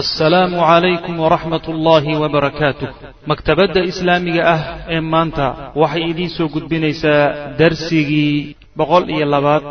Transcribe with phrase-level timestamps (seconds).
[0.00, 2.88] assalaamu calaykum waraxmat ullaahi wabarakaatuh
[3.30, 4.60] maktabadda islaamiga ah
[4.94, 5.46] ee maanta
[5.82, 7.22] waxay idiin soo gudbinaysaa
[7.60, 9.62] darsigii boqol iyo labaad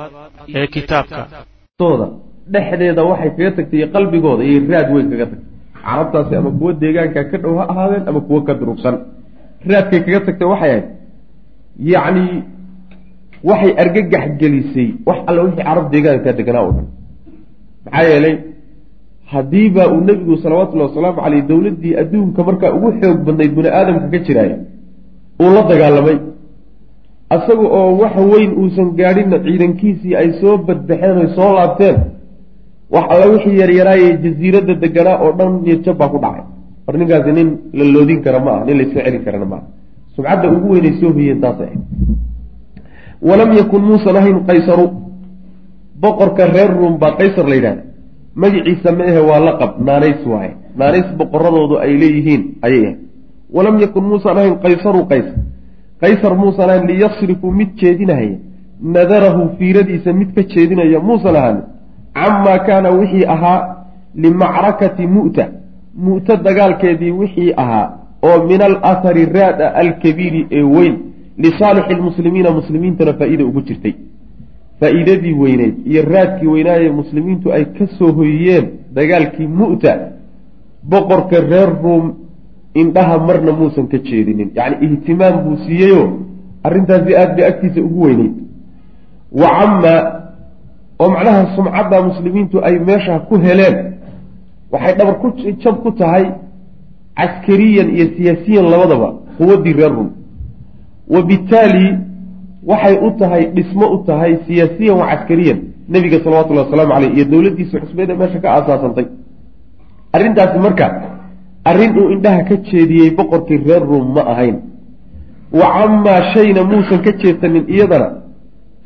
[0.59, 1.21] ee kitaabka.
[2.53, 5.49] Dhexdeeda waxay kaga tagtay qalbigooda iyo raad weyn kaga tagtay.
[5.85, 8.95] Carabtaasi ama kuwo deegaanka ka dhow ha ahaadeen ama kuwo ka durugsan.
[9.71, 10.85] Raadkay kaga tagtay waxay ahayd
[11.93, 12.25] yacni
[13.49, 16.87] waxay argagax gelisay wax alle wixii carab deegaanka deganaa o dhan.
[17.85, 18.35] Maxaa yeelay
[19.31, 24.19] haddiiba uu nebigu salawatullahi wasalaamu caleyh dowladdii adduunka markaa ugu xoog badnayd bini aadamka ka
[24.27, 24.57] jiraaya
[25.41, 26.17] uu la dagaalamay.
[27.35, 31.97] Isaga oo wax weyn uusan gaadhinna ciidankiisii ay soo badbaxeen oy soo laabteen
[32.93, 36.45] wax alla wixii yaryaraaye jasiiradda deganaa oo dhan niyadjab baa ku dhacay.
[36.85, 39.65] Mar ninkaasi nin la loodin kara ma aha nin layska celin karana maaha
[40.15, 41.67] subcadda ugu weynay soo hoyeen taasay.
[41.67, 41.81] Ahayd
[43.27, 44.85] walam yakun muusan ahayn qaysaru
[46.03, 47.83] boqorka reer ruum baa qaysar la yidhahda
[48.35, 50.53] magiciisa ma ahe waa laqab naanays waaye.
[50.77, 52.97] Naanays boqoradoodu ay leeyihiin ayay ahayd.
[53.53, 55.35] Walam yakun muusan ahayn qaysaru qaysar
[56.01, 58.37] qaysar muusan ahayn liyasrifuu mid jeedinahaya
[58.81, 61.59] nadarahu fiiradiisa mid ka jeedinaya muusan ahaan
[62.13, 63.59] camaa kaana wixii ahaa
[64.15, 65.45] limacrakati mu'ta.
[66.05, 67.87] Mu'ta dagaalkeedii wixii ahaa
[68.23, 70.95] oo min alathari raada alkabiiri ee weyn.
[71.37, 73.93] Lisaalixi lmuslimiina muslimiintana faa-ida ugu jirtay
[74.83, 79.93] faa-iidadii weyneyd iyo raadkii weynaaye muslimiintu ay ka soo hoyiyeen dagaalkii mu'ta
[80.91, 82.05] boqorka reer ruum
[82.81, 84.49] indhaha marna muusan ka jeedinin.
[84.55, 86.03] Yacni ihtimaam buu siiyeyo
[86.63, 88.33] arrintaasi aada bay agtiisa ugu weyneyd.
[89.31, 89.99] Wa camaa
[90.99, 93.77] oo macnaha sumcadda muslimiintu ay meesha ku heleen
[94.71, 95.27] waxay dhabar ku
[95.63, 96.25] jab ku tahay
[97.17, 100.11] caskariyan iyo siyaasiyan labadaba quwaddii reer ruum.
[101.13, 101.97] Wa bitaali
[102.71, 105.59] waxay u tahay dhismo u tahay siyaasiyan wa caskariyan.
[105.93, 109.05] Nebiga salawatullahi wasalaamu caleyh iyo dowladdiisa xusbeed ee meesha ka aasaasantay
[110.15, 110.85] arrintaasi marka
[111.69, 114.55] arrin uu indhaha ka jeediyey boqorkii reer ruum ma ahayn.
[115.59, 118.07] Wa camaa shayna muusan ka jeedsanin iyadana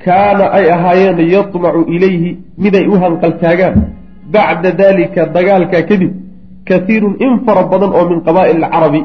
[0.06, 2.32] kaana ay ahaayeen yatmacu ilayhi
[2.64, 3.76] miday u hanqaltaagaan
[4.34, 6.12] bacda dalika dagaalka kadib
[6.70, 9.02] kaiirun in fara badan oo min qabaa'il alcarabi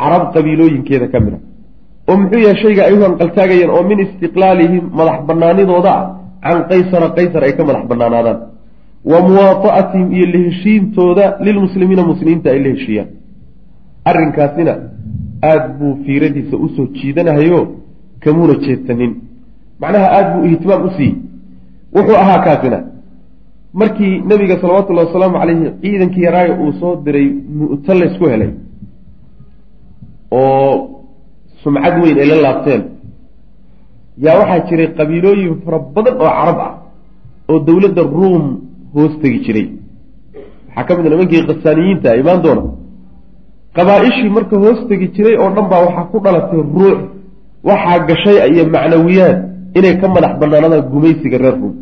[0.00, 1.38] carab qabiilooyinkeeda ka mid a
[2.10, 6.04] oo muxuu yahay shayga ay u hanqaltaagayeen oo min istiqlaalihim madax banaanidooda ah
[6.44, 8.38] can qaysara qaysar ay ka madax banaanaadaan
[9.10, 13.08] wa muwaata'atihim iyo laheshiintooda lilmuslimiina muslimiinta ay la heshiiyaan.
[14.10, 14.72] Arrinkaasina
[15.50, 17.60] aada buu fiiradiisa u soo jiidanahayo
[18.24, 19.12] kamuuna jeedsanin.
[19.80, 21.14] Macnaha aada buu ihtimaam u siiyey
[21.96, 22.78] wuxuu ahaa kaasina.
[23.80, 28.50] Markii nabiga salawatullahi wasalaamu caleyhi ciidankii yaraayo uu soo diray mu'ta laysku helay
[30.30, 30.97] oo
[31.68, 32.82] sumcad weyn ay la laabteen.
[34.24, 36.72] Yaa waxaa jiray qabiilooyin fara badan oo carab ah
[37.50, 38.44] oo dowladda ruum
[38.94, 39.66] hoos tegi jiray.
[40.76, 42.62] Waxaa ka mid a nimankii khasaaniyiinta imaan doona.
[43.76, 46.98] Qabaa-ishii marka hoos tegi jiray oo dhan baa waxaa ku dhalatay ruux
[47.68, 49.38] waxaa gashay iyo macnawiyaad
[49.78, 51.74] inay ka madax banaanadaan gumaysiga reer ruum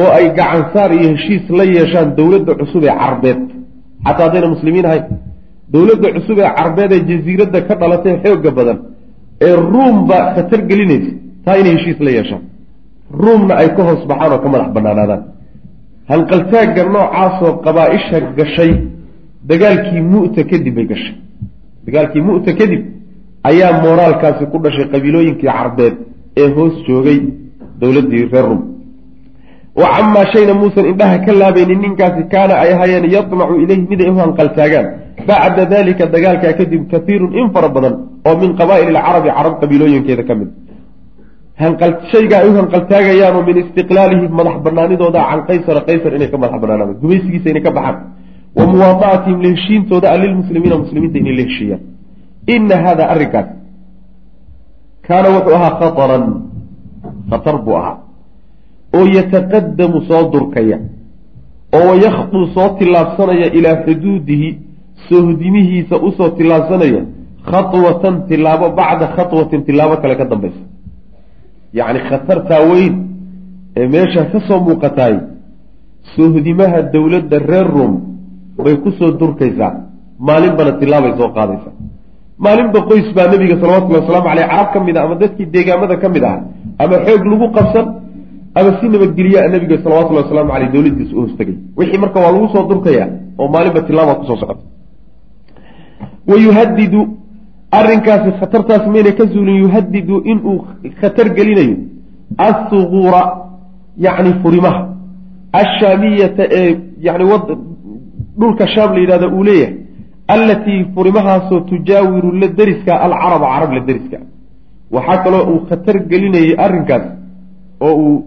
[0.00, 3.40] oo ay gacansaar iyo heshiis la yeeshaan dowladda cusub ee carbeed.
[4.06, 5.04] Xataa haddayna muslimiin ahayn
[5.72, 8.78] dowladda cusub ee carbeed ee jasiiradda ka dhalatay xooga badan
[9.46, 11.12] ee ruumba khatar gelinaysa
[11.44, 12.42] taa inay heshiis la yeeshaan.
[13.24, 15.22] Ruumna ay ka hoos baxaan oo ka madax banaanaadaan
[16.10, 18.72] hanqaltaagga noocaasoo qabaa-isha gashay
[19.50, 21.14] dagaalkii mu'ta kadib bay gashay.
[21.86, 22.82] Dagaalkii mu'ta kadib
[23.50, 25.94] ayaa mooraalkaasi ku dhashay qabiilooyinkii carbeed
[26.40, 27.18] ee hoos joogay
[27.80, 28.60] dowladdii reer rum
[29.80, 34.16] wa camaa shayna muusan indhaha ka laabaynin ninkaasi kaana ay ahaayeen yadmacu ilayhi miday u
[34.22, 34.86] hanqaltaagaan
[35.28, 37.94] bacda dalika dagaalkaa kadib kaiirun in fara badan
[38.28, 40.50] oo min qabaa'il alcarabi carab qabiilooyinkeeda ka mid.
[42.12, 46.98] Shayga ay u hanqaltaagayaanoo min istiqlaalihim madax banaanidooda can qaysara qaysar inay ka madax banaanaadaan
[47.02, 47.96] gumaysigiisa inay ka baxaan.
[48.58, 51.82] Wa muwaada'atihim laheshiintooda a lilmuslimiina muslimiinta inay la heshiiyaan
[52.54, 53.48] ina hada arrinkaas
[55.06, 56.24] kaana wuxuu ahaa khataran
[57.30, 57.96] khatar buu ahaa
[58.94, 60.78] oo yataqadamu soo durkaya
[61.78, 64.48] oo wayakhdu soo tillaabsanaya ilaa xuduudihi
[65.08, 67.02] soohdimihiisa u soo tillaabsanaya
[67.50, 70.62] khatwatan tilaabo bacda khatwatin tilaabo kale ka dambaysa.
[71.78, 72.94] Yacni khatartaa weyn
[73.76, 75.14] ee meesha ka soo muuqataay
[76.16, 77.92] soohdimaha dowladda reer rom
[78.64, 79.72] bay ku soo durkaysaa.
[80.28, 81.74] Maalinbana tilaabay soo qaadaysaa.
[82.44, 86.08] Maalinba qoys baa nebiga salawatullahi wasalaamu caleyh carab ka mid ah ama dadkii deegaamada ka
[86.14, 86.36] mid ah
[86.82, 87.86] ama xoog lagu qabsan
[88.58, 91.56] ama si nabadgelyaa nebiga salawatullahi wasalaamu caleyh dowladiisa u hoostagay.
[91.76, 93.08] Wixii marka waa lagu soo durkayaa
[93.38, 94.64] oo maalinba tilaaba ku soo socota.
[96.30, 97.00] Wa yuhadidu
[97.78, 100.58] arrinkaasi khatartaas mayna ka zuulin yuhadidu inuu
[101.00, 101.76] khatar gelinayo
[102.38, 103.22] assuguura
[104.06, 104.82] yacni furimaha.
[105.52, 106.70] Ashaamiyata ee
[107.06, 107.24] yani
[108.40, 109.76] dhulka shaam la yidhahda uu leeyahay
[110.34, 114.18] allatii furimahaasoo tujaawiru la deriska alcaraba carab la deriska.
[114.94, 117.04] Waxaa kaloo uu khatar gelinayay arrinkaas
[117.80, 118.24] oo uu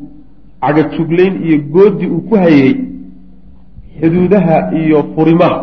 [0.63, 2.73] cagajuglayn iyo goodi uu ku hayay
[3.99, 5.59] xuduudaha iyo furimaha.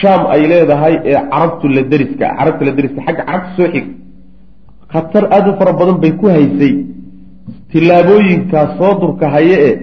[0.00, 3.86] Shaam ay leedahay ee carabtu la deriska carabta la deriska xagga carabta soo xig.
[4.92, 6.74] Khatar aada u fara badan bay ku haysay.
[7.70, 9.74] Tillaabooyinkaa soo durka haye ee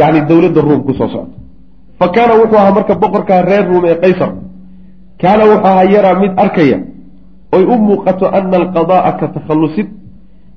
[0.00, 1.36] yacni dowladda ruum ku soo socda
[1.98, 4.30] fa kaana wuxuu ahaa marka boqorkaa reer ruum ee qaysar.
[5.20, 6.78] Kaana wuxuu ahaa yaraa mid arkaya
[7.56, 9.88] oy u muuqato ana alqada'a ka takhallusid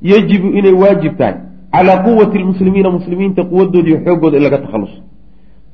[0.01, 1.35] yajibu inay waajib tahay
[1.75, 4.99] calaa quwati lmuslimiina muslimiinta quwadoodiiyo xooggooda in laga takhalluso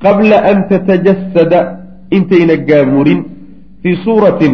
[0.04, 1.60] qabla an tatajasada
[2.18, 3.20] intayna gaamurin.
[3.82, 4.54] fii suuratin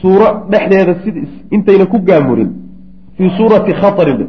[0.00, 1.16] suuro dhexdeeda sid
[1.50, 2.50] intayna ku gaamurin.
[3.16, 4.20] fii suurati khatarin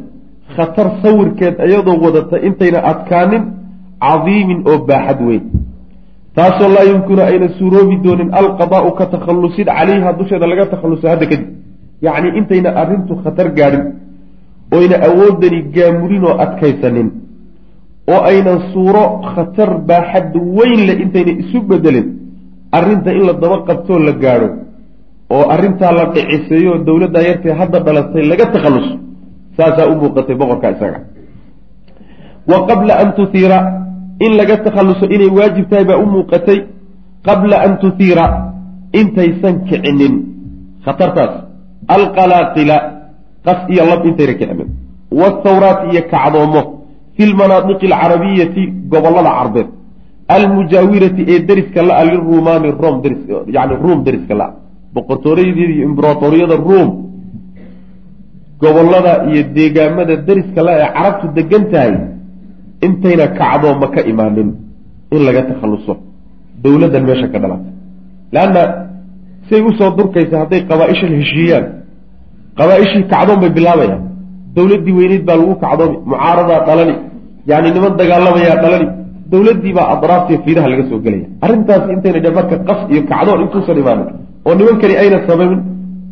[0.56, 3.42] khatar sawirkeed iyadoo wadata intayna adkaanin
[4.06, 5.44] cadiimin oo baaxad weyn.
[6.34, 11.48] taasoo laa yumkinu ayna suuroobi doonin alqadaau ka takhallusid calayha dusheeda laga takhalluso hadda kadib.
[12.06, 14.07] yacni intayna arrintu khatar gaadhin
[14.76, 17.08] oyna awoodani gaamurin oo adkaysanin
[18.12, 22.06] oo aynan suuro khatar baaxad weyn leh intayna isu bedelin
[22.78, 24.48] arrinta in la daba qabtoo la gaadho
[25.34, 28.94] oo arrintaa la dhiciseeyo dowladdaa yartee hadda dhalatay laga takhalluso
[29.56, 31.00] saasaa u muuqatay boqorka isaga.
[32.50, 33.58] Wa qabla an tuhiira
[34.24, 36.58] in laga takhalluso inay waajib tahay baa u muuqatay
[37.26, 38.26] qabla an tuhiira
[39.00, 40.14] intaysan kicinin.
[40.84, 41.32] Khatartaas
[41.96, 42.76] alqalaaqila
[43.46, 44.68] qas iyo lab intayna kicinin
[45.20, 46.62] wathawraat iyo kacdoomo.
[47.16, 48.62] Fi lmanaadiqi alcarabiyati
[48.92, 49.68] gobollada carbeed.
[50.36, 53.20] Almujaawirati ee deriska la-a liruumaani rom dris
[53.56, 54.50] yani ruum deriska la-a
[54.94, 55.84] boqortoorayadeeda iyo
[56.68, 56.88] ruum
[58.62, 61.94] gobollada iyo deegaamada deriska la ee carabtu degan tahay
[62.86, 64.50] intayna kacdooma ka imaanin
[65.14, 65.94] in laga takhalluso.
[66.62, 67.72] Dowladdan meesha ka dhalatay
[68.34, 68.62] leanna
[69.48, 71.64] siay u soo durkaysa hadday qabaa-ishan heshiiyaan
[72.58, 74.00] qabaa-ishii kacdoon bay bilaabayaan.
[74.56, 76.94] Dowladdii weyneyd baa lagu kacdoomi mucaaradaa dhalani
[77.50, 78.86] yani niman dagaalamayaa dhalani
[79.32, 81.26] dowladdii baa adraaftiiyo fiidaha laga soo gelaya.
[81.44, 84.08] Arrintaasi intayna dhe marka qas iyo kacdoon intuusan imaanin.
[84.46, 85.60] Oo nimankani ayna sababin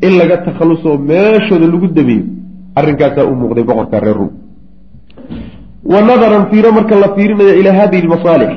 [0.06, 2.24] in laga takhalluso meeshooda lagu dameeyo
[2.78, 4.32] arrinkaasaa u muuqday boqorka reer ruum.
[5.92, 8.52] Wa nadaran fiiro marka la fiirinayo ilaa hadihi lmasaalix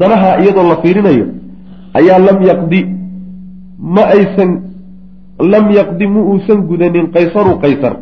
[0.00, 1.26] danaha iyadoo la fiirinayo
[1.98, 2.80] ayaa lam yaqdi
[3.94, 4.50] ma aysan
[5.52, 7.94] lam yaqdi mu uusan gudanin qaysaru qaysar.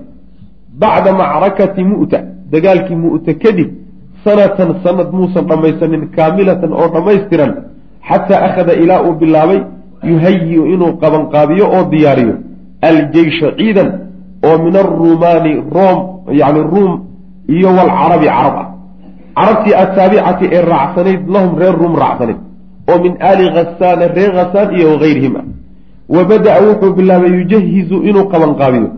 [0.81, 2.19] Bacda macrakati mu'ta
[2.53, 3.71] dagaalkii mu'ta kadib
[4.25, 7.53] sanatan sanad muusan dhammaysanin kaamilatan oo dhammaystiran
[8.09, 9.61] xataa akhada ilaa uu bilaabay
[10.11, 12.37] yuhayi-u inuu qabanqaabiyo oo diyaariyo.
[12.91, 13.89] Aljeysha ciidan
[14.49, 15.99] oo min aruumaani room
[16.41, 16.93] yani ruum
[17.49, 18.69] iyo walcarabi carab ah.
[19.39, 22.41] Carabtii ataabicati ee raacsanayd lahum reer ruum raacsanayd
[22.91, 25.52] oo min aali khasaana reer khasaan iyo wagayrihim ah
[26.15, 28.89] wa bada-a wuxuu bilaabay yujahizu inuu qabanqaabiyo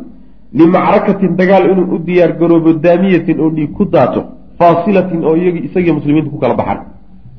[0.58, 4.20] limacrakatin dagaal inuu u diyaar garoobo daamiyatin oo dhiig ku daato
[4.58, 6.80] faasilatin oo iyagi isagii muslimiinta ku kala baxan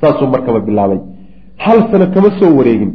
[0.01, 0.99] saasuu markaba bilaabay
[1.63, 2.91] hal sano kama soo wareegin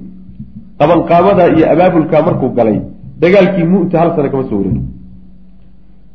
[0.81, 2.79] qabanqaabada iyo abaabulkaa markuu galay
[3.23, 4.85] dagaalkii mu'ta hal sano kama soo wareegin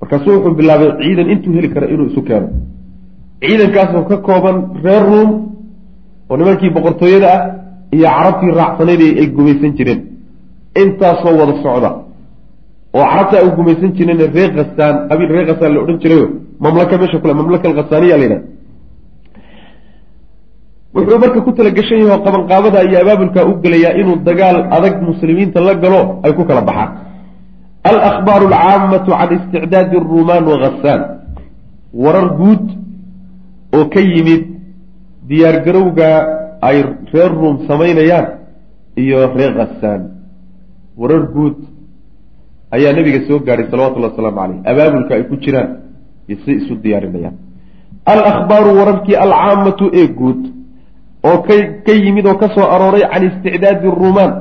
[0.01, 2.47] markaasuu wuxuu bilaabay ciidan intuu heli kara inuu isu keeno
[3.41, 5.29] ciidankaasoo ka kooban reer ruum
[6.29, 7.41] oo nimankii boqortooyada ah
[7.95, 10.01] iyo carabtii raacsanayd ay gumaysan jireen
[10.81, 11.89] intaasoo wada socda
[12.97, 16.27] oo carabta ay gumaysan jireen reer khasaan qabiil reer khasaan la odhan jirayo
[16.63, 18.43] mamlaka meesha kule mamlaka alkhasaaniya la yidhaha
[20.95, 24.95] wuxuu marka ku tala gashan yahay oo qabanqaabada iyo abaabulkaa u gelayaa inuu dagaal adag
[25.09, 26.91] muslimiinta la galo ay ku kala baxaan.
[27.89, 31.01] Alahbaaru alcaamatu can isticdaadi ruumaan wa khasaan
[32.03, 32.63] warar guud
[33.75, 34.43] oo ka yimid
[35.29, 36.09] diyaargarowga
[36.67, 36.77] ay
[37.13, 38.25] reer ruum samaynayaan
[39.01, 40.01] iyo reer khasaan
[41.01, 41.55] warar guud
[42.75, 45.69] ayaa nabiga soo gaadhay salawatullahi wasalaamu caleyh abaabulka ay ku jiraan
[46.29, 47.35] iyo siday isu diyaarinayaan.
[48.13, 50.41] Alahbaaru wararkii alcaamatu ee guud
[51.29, 54.31] oo ka ka yimid oo ka soo arooray can isticdaadi ruumaan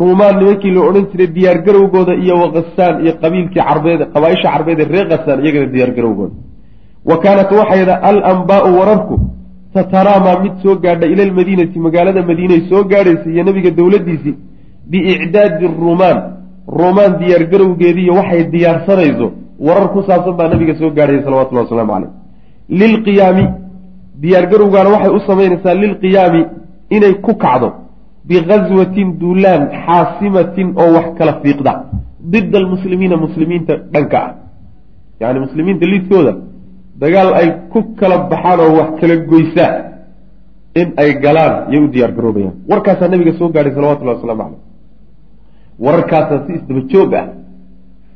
[0.00, 5.06] ruumaan nimankii la odhan jiray diyaargarowgooda iyo wakasaan iyo qabiilkii carbeed qabaaisha carbeed ee reer
[5.12, 6.34] khasaan iyagana diyaargarowgooda.
[7.08, 9.14] Wa kaanat waxayda alambaau wararku
[9.74, 14.34] tataraamaa mid soo gaadha ila lmadiinati magaalada madiinay soo gaadhaysay iyo nabiga dowladdiisii
[14.90, 16.18] biicdaadi ruumaan
[16.78, 19.26] ruumaan diyaargarowgeediiyo waxay diyaarsanayso
[19.66, 22.12] warar ku saabsan baa nabiga soo gaadhaya salawatullahi wasalaamu caleyh
[22.80, 23.44] lilqiyaami
[24.22, 26.40] diyaargarowgaana waxay u samaynaysaa lilqiyaami
[26.96, 27.68] inay ku kacdo.
[28.28, 31.72] Bighaswatin duulaan xaasimatin oo wax kala fiiqda.
[32.32, 34.30] Dida almuslimiina muslimiinta dhanka ah.
[35.20, 36.32] Yacni muslimiinta lidkooda
[37.02, 39.72] dagaal ay ku kala baxaan oo wax kala goysaa
[40.80, 44.69] in ay galaan yay u diyaar garoobayaan warkaasaa nabiga soo gaadhay salawatullahi wasalaamu caleyh
[45.84, 47.26] wararkaasaa si isdaba joog ah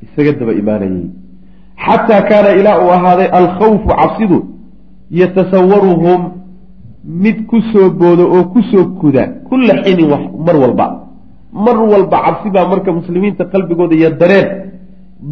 [0.04, 1.06] isaga daba imaanayay.
[1.84, 4.38] Xataa kaana ilaa uu ahaaday alkhawfu cabsidu
[5.20, 6.20] yatasawaruhum
[7.24, 10.08] mid ku soo boodo oo ku soo kuda kulla xinin
[10.46, 10.86] mar walba.
[11.64, 14.48] Mar walba cabsi baa marka muslimiinta qalbigooda iyo dareen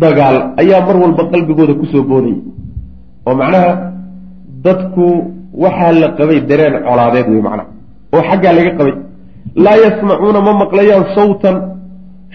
[0.02, 2.38] dagaal ayaa mar walba qalbigooda ku soo boodaya
[3.26, 3.70] oo macnaha
[4.64, 5.04] dadku
[5.64, 7.66] waxaa la qabay dareen colaadeed wey macnaha
[8.14, 8.94] oo xaggaa laga qabay.
[9.64, 11.56] Laa yasmacuuna ma maqlayaan sawtan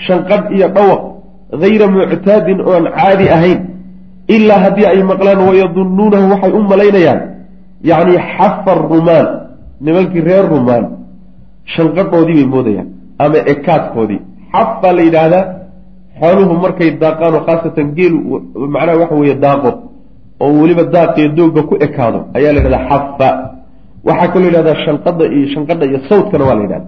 [0.05, 1.01] shanqadh iyo dhawaq
[1.63, 3.59] hayra muctaadin oon caadi ahayn
[4.35, 7.19] ilaa haddii ay maqlaan wayadunnuunahu waxay u malaynayaan
[7.89, 9.27] yacni xafa rumaan
[9.85, 10.83] nimankii reer rumaan
[11.75, 12.87] shanqadhoodii bay moodayaan
[13.23, 14.21] ama ekaadkoodii
[14.53, 15.43] xaf baa la yidhaahdaa
[16.19, 18.17] xooluhu markay daaqaan oo khaasatan geelu
[18.73, 19.69] macnaha waxa weeye daaqo
[20.43, 23.29] oo weliba daaqiyo doogga ku ekaado ayaa la yidhahdaa xafa.
[24.07, 26.87] Waxaa kaloo yidhahdaa shanqada iyo shanqadha iyo sawdkana waa la yidhahda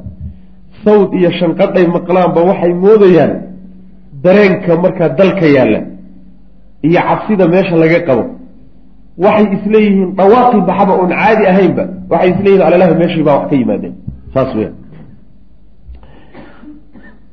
[0.86, 3.34] sawd iyo shanqadhay maqlaanba waxay moodayaan
[4.24, 5.80] dareenka markaa dalka yaalla
[6.88, 8.24] iyo cabsida meesha laga qabo.
[9.26, 13.94] Waxay isleeyihiin dhawaaqi baxaba oon caadi ahaynba waxay isleeyihin alalahi meeshii baa wax ka yimaadeen.
[14.34, 14.72] Saas weya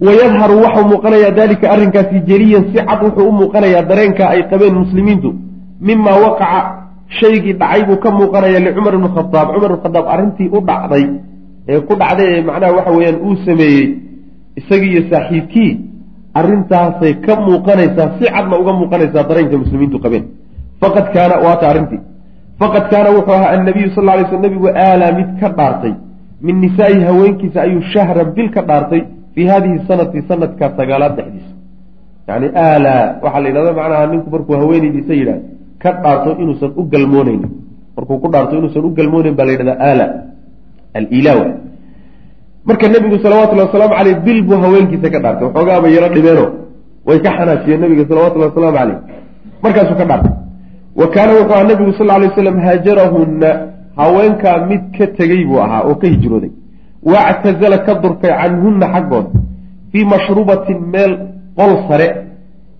[0.06, 5.30] wayadharu waxau muuqanayaa dalika arrinkaasi jeliyan si cad wuxuu u muuqanayaa dareenka ay qabeen muslimiintu.
[5.86, 6.60] Mimaa waqaca
[7.20, 9.46] shaygii dhacay buu ka muuqanaya licumar ibni khadaab.
[9.54, 11.04] Cumar ibn khadaab arrintii u dhacday
[11.68, 13.84] ee ku dhacday ee macnaha waxa weeyaan uu sameeyey
[14.60, 15.70] isagii iyo saaxiibkii
[16.38, 20.24] arrintaasay ka muuqanaysaa si cadna uga muuqanaysaa dareenka muslimiintu qabeen.
[20.80, 22.00] Faqad kaana waata arrintii.
[22.60, 25.92] Faqad kaana wuxuu ahaa annabiyu sal ly sl nabigu aalaa mid ka dhaartay.
[26.46, 29.00] Min nisaa'ihi haweenkiisa ayuu shahran bil ka dhaartay
[29.34, 31.52] fii hadihi sanati sanadka sagaalaad dhexdiisa.
[32.28, 35.42] Yani aalaa waxaa la yidhahda macnaha ninku markuu haweenaydiisa yidhahdo
[35.82, 37.42] ka dhaarto inuusan u galmooneyn.
[37.96, 40.06] Markuu ku dhaarto inuusan u galmooneyn baa la yidhahdaa aala
[40.98, 41.46] alilawa
[42.68, 45.46] marka nebigu salawatullhi wasalaamu caleyh bil buu haweenkiisa ka dhaartay.
[45.48, 46.44] Waxoogaaba yaro dhibeeno.
[47.06, 48.98] Way ka xanaajiyeen nabiga salawatullahi wasalaamu caleyh
[49.62, 50.34] markaasuu ka dhaartay.
[51.00, 53.50] Wa kaana wuxuu ahaa nabigu sal ly slam haajarahunna
[53.96, 56.50] haweenkaa mid ka tegey buu ahaa oo ka hijrooday.
[57.12, 59.30] Wactazala ka durkay canhunna xaggooda
[59.92, 61.12] fii mashrubatin meel
[61.58, 62.08] qol sare.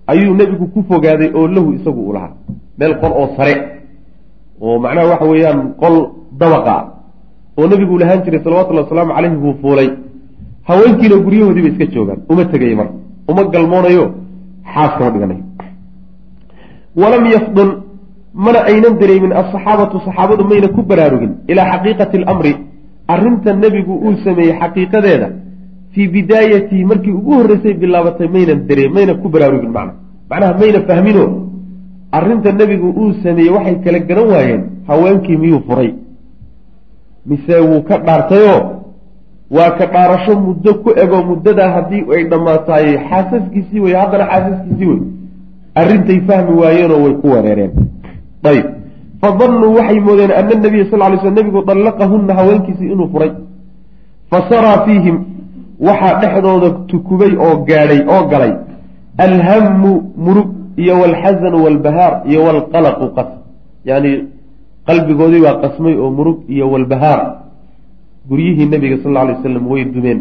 [0.07, 2.33] Ayuu nebigu ku fogaaday oo lahu isagu u lahaa.
[2.77, 3.55] Meel qol oo sare.
[4.61, 5.95] Oo macnaha waxa weeyaan qol
[6.39, 6.75] dabaqa
[7.59, 9.89] oo nebigu lahaan jiray salawatullhi wasalaamu caleyhi buu fuulay.
[10.69, 12.19] Haweenkiina guryahoodiiba iska joogaan.
[12.31, 12.93] Uma tegay marka
[13.31, 14.05] uma galmoonayo.
[14.73, 15.43] Xaas kama dhiganayo
[17.01, 17.69] walam yafdun
[18.45, 22.53] mana aynan dareemin asaxaabatu saxaabadu mayna ku baraarugin ilaa xaqiiqati alamri.
[23.13, 25.27] Arrinta nebigu uu sameeyey xaqiiqadeeda
[25.93, 29.93] fii bidaayatihi markii ugu horreysay bilaabatay maynan daree mayna ku baraarugin macna.
[30.29, 31.23] Macnaha mayna fahmino.
[32.17, 34.61] Arrinta nebigu uu sameeyey waxay kala garan waayeen.
[34.89, 35.89] Haweenkii miyuu furay
[37.29, 38.61] mise wuu ka dhaartayoo
[39.51, 44.99] waa ka dhaarasho muddo ku ego muddadaa haddii ay dhammaataayey xaasaskiisii wey haddana xaasaskiisii wey
[45.81, 47.71] arrintay fahmi waayeenoo way ku wareereen.
[48.43, 48.65] Ayb
[49.21, 53.31] fadannuu waxay moodeen ana nabiya sal ly sl nebigu dallaqahunna haweenkiisii inuu furay.
[54.29, 55.17] Fa saraa fiihim
[55.87, 58.53] waxaa dhexdooda tukubay oo gaadhay oo galay.
[59.17, 59.91] Alhammu
[60.25, 63.29] murug iyo walxasanu walbahaar iyo walqalaqu qas.
[63.85, 64.11] Yani
[64.87, 67.21] qalbigoodii baa qasmay oo murug iyo walbahaar.
[68.29, 70.19] Guryihii nebiga sal alay wasalam way dumeen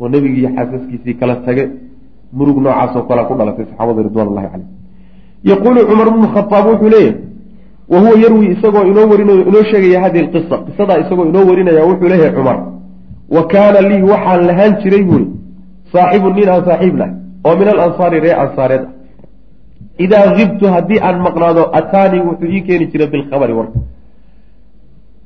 [0.00, 1.64] oo nebigii xaasaskiisii kala tage
[2.32, 4.68] murug noocaasoo kalea ku dhalatay saxaabada ridwan llahi caleyh
[5.50, 7.14] yaquulu cumar bnu khaaab wuxuu leeyahy
[7.92, 12.08] wa huwa yarwi isagoo inoo warinayo inoo sheegaya hadihi lqisa qisadaa isagoo inoo warinaya wuxuu
[12.12, 12.58] leeyahay cumar
[13.36, 15.26] wa kaana lii waxaan lahaan jiray buuri
[15.92, 17.14] saaxibu nin aan saaxiib lahay
[17.46, 18.92] oo min alansaari ree ansaareed ah
[19.98, 23.78] idaa kibtu haddii aan maqnaado ataanii wuxuu ii keeni jiray bilkhabari warka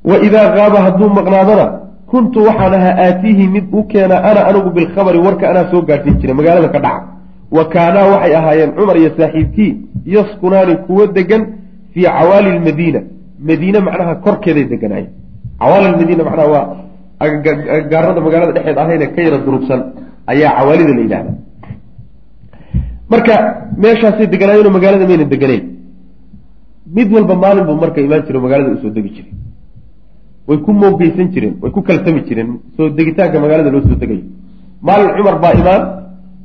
[0.09, 1.65] wa idaa kaaba hadduu maqnaadona
[2.11, 6.35] kuntu waxaan ahaa aatiihi mid u keena ana anigu bilkhabari warka anaa soo gaadhsiin jiray
[6.39, 7.03] magaalada ka dhaca
[7.51, 9.71] wa kaanaa waxay ahaayeen cumar iyo saaxiibkii
[10.15, 11.43] yaskunaani kuwo degan
[11.93, 13.01] fii cawaali lmadiina
[13.49, 15.11] madiine macnaha korkeeday deganaayeen
[15.59, 16.65] cawaali lmadiina macnaha waa
[17.91, 19.81] gaarada magaalada dhexeed ahayne ka yara durugsan
[20.27, 21.31] ayaa cawaalida la yidhahda
[23.11, 23.35] marka
[23.83, 25.63] meeshaasay deganaayeenoo magaalada mayna deganeyn
[26.97, 29.31] mid walba maalin buu marka imaan jire o magaalada u soo degi jiray.
[30.47, 34.23] Way ku moogeysan jireen way ku kalsami jireen soo degitaanka magaalada loo soo degayo
[34.87, 35.81] maalin cumar baa imaan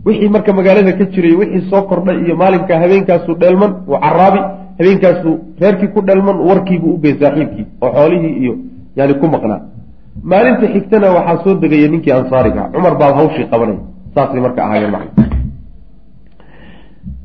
[0.06, 4.40] wixii marka magaalada ka jiray wixii soo kordhay iyo maalinka habeenkaasu dheelman uu caraabi
[4.78, 5.30] habeenkaasu
[5.62, 8.54] reerkii ku dheelman warkiibuu u gey saaxiibkii oo xoolihii iyo
[8.98, 9.60] yani ku maqnaa.
[10.30, 13.78] Maalinta xigtana waxaa soo degaya ninkii ansaariga cumar baa hawshii qabanay
[14.14, 15.10] saasay marka ahaayeen macna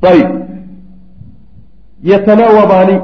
[0.02, 0.28] ayb
[2.02, 3.00] yatanaawabaani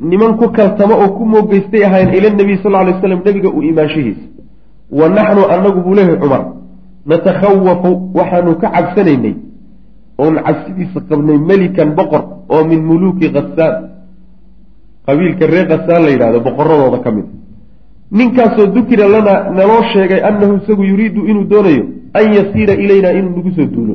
[0.00, 4.26] niman ku kaltamo oo ku moogeystay ahayn ila nabiy sal alay slam nebiga u imaanshihiisa
[4.90, 6.44] wa naxnu anagu buu leeyahay cumar
[7.06, 9.34] natakhawafu waxaanu ka cabsanaynay
[10.18, 13.74] oon cabsidiisa qabnay melikan boqor oo min muluuki khasaan
[15.06, 17.26] qabiilka reer khasaan la yidhahdo boqoradooda ka mid
[18.10, 21.84] ninkaasoo dukira lana naloo sheegay annahu isagu yuriidu inuu doonayo
[22.18, 23.94] an yasiira ilaynaa inuu nagu soo duulo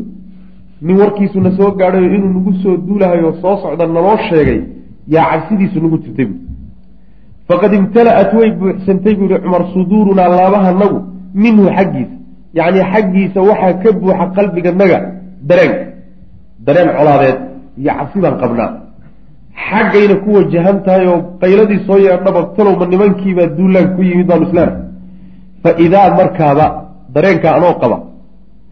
[0.86, 4.60] nin warkiisuna soo gaadhayo inuu nagu soo duulahayo soo socda naloo sheegay
[5.14, 6.42] yaa cabsidiisu nagu jirtay buui
[7.48, 11.00] faqad imtala-at way buuxsantay buu yihi cumar suduurunaa laabahanagu
[11.44, 12.16] minhu xaggiisa.
[12.58, 15.00] Yacni xaggiisa waxaa ka buuxa qalbiganaga
[15.50, 15.74] dareen.
[16.66, 17.38] Dareen colaadeed
[17.82, 18.70] iyo cabsi baan qabnaa.
[19.68, 24.74] Xaggayna ku wajahan tahay oo qayladii soo yeedhaba talowma nimankiibaa duulaan ku yimid baanu islaana
[25.64, 26.66] fa idaa markaaba
[27.16, 27.98] dareenka anoo qaba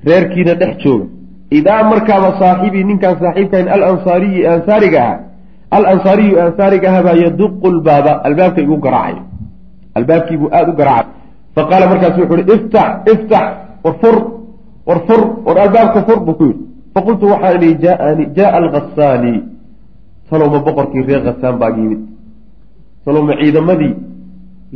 [0.07, 1.05] reerkiina dhex jooga
[1.51, 5.19] idaa markaaba saaxibii ninkaan saaxiibkahayn alansaariyi ansaariga ahaa
[5.71, 9.23] alansaariyu ansaariga ahaa baa yaduqu lbaaba albaabka igu garaacayo
[9.99, 11.13] albaabkiibuu aada u garaacay
[11.55, 13.47] fa qaala markaasu wuxu uhi iftax iftax
[13.83, 14.15] war fur
[14.87, 16.63] war fur war albaabka fur buu ku yidhi
[16.93, 19.33] faqultu waxaan ihi jaaani jaaa alkhasaani
[20.29, 22.01] talowma boqorkii reer khasaan baa yimid
[23.05, 23.93] talowma ciidamadii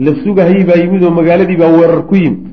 [0.05, 2.43] la sugahayey baa yimid oo magaaladii baa weerar ku yimid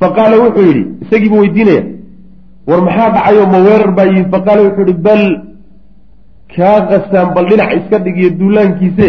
[0.00, 1.82] fa qaala wuxuu yidhi isagiibu weydiinaya
[2.70, 5.24] war maxaa dhacayoo ma weerar baa yimid faqaala wuxuu yihi bal
[6.56, 9.06] kaa khasaan bal dhinac iska dhigiyo duulaankiise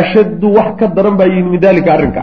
[0.00, 2.22] ashaddu wax ka daran baa yimid min daalika arrinka.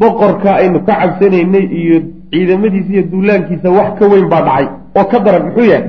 [0.00, 1.96] Boqorka aynu ka cabsanaynay iyo
[2.32, 4.66] ciidamadiisa iyo duulaankiisa wax ka weyn baa dhacay
[4.98, 5.42] oo ka daran.
[5.46, 5.84] Muxuu yahay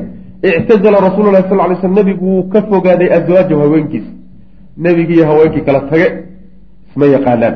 [0.59, 4.11] ictazala rasuulu lahi sal ly slm nebigu wuu ka fogaaday aswaajahu haweenkiisa
[4.77, 6.07] nebigiiyo haweenkii kala tage
[6.89, 7.55] isma yaqaanaan.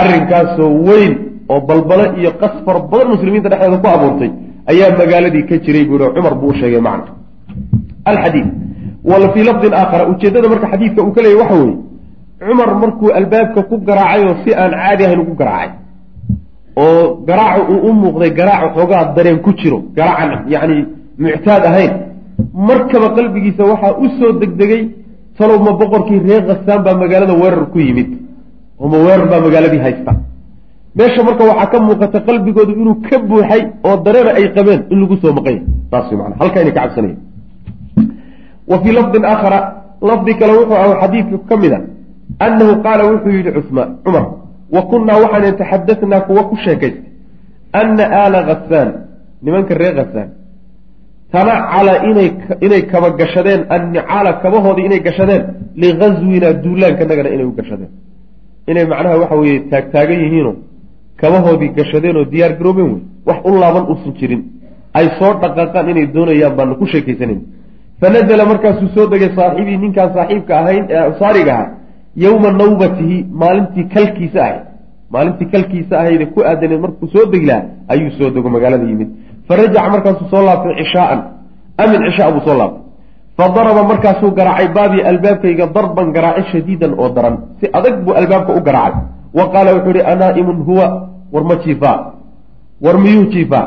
[0.00, 1.12] Arrinkaasoo weyn
[1.52, 4.30] oo balbalo iyo qasfar badan muslimiinta dhexdeeda ku abuurtay
[4.70, 7.12] ayaa magaaladii ka jiray buu i cumar buu u sheegay macna
[8.10, 8.46] alxadiid
[9.10, 11.76] wala fii lafdin aakhara ujeeddada marka xadiidka uu ka leeyay waxa weeye
[12.46, 15.70] cumar markuu albaabka ku garaacay oo si aan caadi ahayn ugu garaacay
[16.82, 20.76] oo garaacu uu u muuqday garaac xoogaa dareen ku jiro garaacan yacni
[21.24, 21.92] muctaad ahayn
[22.68, 24.82] markaba qalbigiisa waxaa u soo degdegay
[25.38, 28.10] talow ma boqorkii reer khasaan baa magaalada weerar ku yimid
[28.80, 30.12] oo ma weerar baa magaaladii haysta
[30.98, 35.16] meesha marka waxaa ka muuqata qalbigoodu inuu ka buuxay oo dareena ay qabeen in lagu
[35.22, 35.32] soo
[36.40, 37.16] halkaa inay ka cabsanaya
[38.70, 39.58] wa fii lafdin aakhara
[40.08, 41.80] lafdi kale wuxuu ah xadiidka ka mid a
[42.46, 44.24] annahu qaala wuxuu yidhi cusmaan cumar
[44.74, 47.10] wa kunnaa waxaan taxadahnaa kuwa ku sheekaystay
[47.80, 48.88] anna aala khasaan
[49.44, 50.28] nimanka reer khasaan
[51.32, 51.92] tanacala
[52.64, 55.42] inay kaba gashadeen annicaala kabahoodii inay gashadeen
[55.82, 57.90] ligazwina duulaankanagana inay u gashadeen.
[58.70, 60.52] Inay macnaha waxa weeye taagtaagan yihiino
[61.20, 64.42] kabahoodii gashadeen oo diyaar garoobeen wey wax u laaban uusan jirin.
[64.98, 67.40] Ay soo dhaqaaqaan inay doonayaan baanu ku sheekaysanayn
[68.00, 71.70] fa nazala markaasuu soo degay saaxibii ninkaan saaxiibka ahayn ee ansaariga ahaa
[72.24, 74.62] yowma nawbatihi maalintii kalkiisa ahayd.
[75.14, 79.08] Maalintii kalkiisa ahayde ku aadaneed markuu soo degi lahaa ayuu soo dego magaalada yimid.
[79.48, 81.20] Farajaca markaasuu soo laabtay cishaaan
[81.82, 82.82] amin cishaa buu soo laabtay.
[83.36, 87.36] Fa daraba markaasuu garaacay baabii albaabkayga darban garaaci shadiidan oo daran.
[87.60, 89.02] Si adag buu albaabka u garaacay
[89.38, 90.86] wa qaala wuxuu ihi anaa'imun huwa
[91.32, 91.98] war ma jiifaa
[92.84, 93.66] war miyuu jiifaa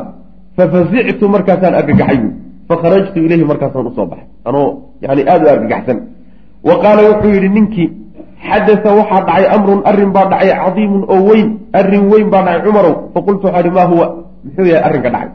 [0.57, 2.33] fafazictu markaasaan argagaxay buu
[2.69, 4.69] fakharajtu ilayhi markaasaan u soo baxay anoo
[5.01, 5.97] yani aada u argagaxsan
[6.67, 7.89] wa qaala wuxuu yidhi ninkii
[8.47, 11.47] xadasa waxaa dhacay amrun arrin baa dhacay cadiimun oo weyn
[11.79, 14.07] arrin weyn baa dhacay cumarow faqultu waxaa ihi maa huwa
[14.45, 15.31] muxuu yahay arrinka dhacay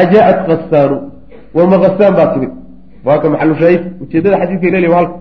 [0.00, 0.96] ajaa-at khasaanu
[1.56, 2.52] wama khasaan baa timid
[3.06, 5.16] waa ka maxalushaahid ujeedada xadiidka ilal halka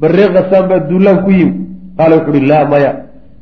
[0.00, 1.56] barree khasaan baa duulaan ku yimid
[1.98, 2.90] qaala wuxu uhi laa maya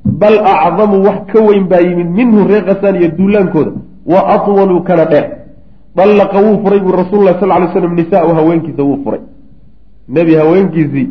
[0.07, 3.73] bal acdamu wax ka weyn baa yimid minhu reer khasaan iyo duulaankooda.
[4.07, 5.27] Wa atwalu kana dheer.
[5.97, 9.21] Dallaqa wuu furay bui rasuululah sal lay slam nisaau haweenkiisa wuu furay.
[10.09, 11.09] Nebi haweenkiisii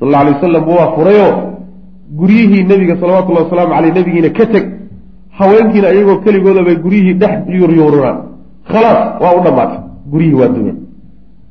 [0.00, 1.32] sal alay wasalam waa furayoo
[2.18, 4.64] guryihii nebiga salawatullahi wasalaamu caleyh nebigiina ka teg.
[5.38, 8.18] Haweenkiina iyagoo keligooda bay guryihii dhex yuryuurunaan
[8.72, 9.78] khalaas waa u dhammaatay.
[10.10, 10.78] Guryihii waa dumeen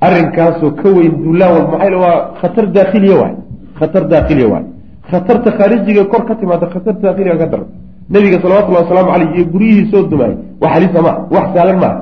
[0.01, 3.33] arrinkaasoo ka weyn duulaan walba maxay waa khatar daakhiliya waay.
[3.79, 4.63] Khatar daakhiliya waay
[5.09, 7.69] khatarta khaarijiga kor ka timaada khatar daakhiliga ka daran
[8.09, 12.01] nebiga salawatullahi wasalaamu caleyh iyo guryihii soo dumaayay wax halisa maa wax saalan maaha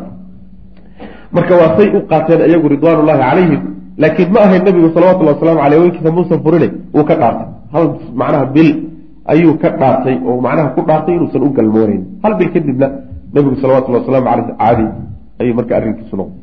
[1.31, 3.61] marka waa say u qaateen iyagu ridwaanullahi calayhim
[3.97, 7.47] laakiin ma ahayn nabigu salawatullahi waslamu aleyh haweenkiisa muusan furine wuu ka dhaartay.
[7.73, 7.85] Hal
[8.15, 8.69] macnaha bil
[9.25, 12.87] ayuu ka dhaartay oo macnaha ku dhaartay inuusan u galmooneyn hal bil kadibna
[13.33, 14.85] nabigu salawatullahi waslamu aleyh caadi
[15.41, 16.37] ayuu marka arrinkiisu noqday.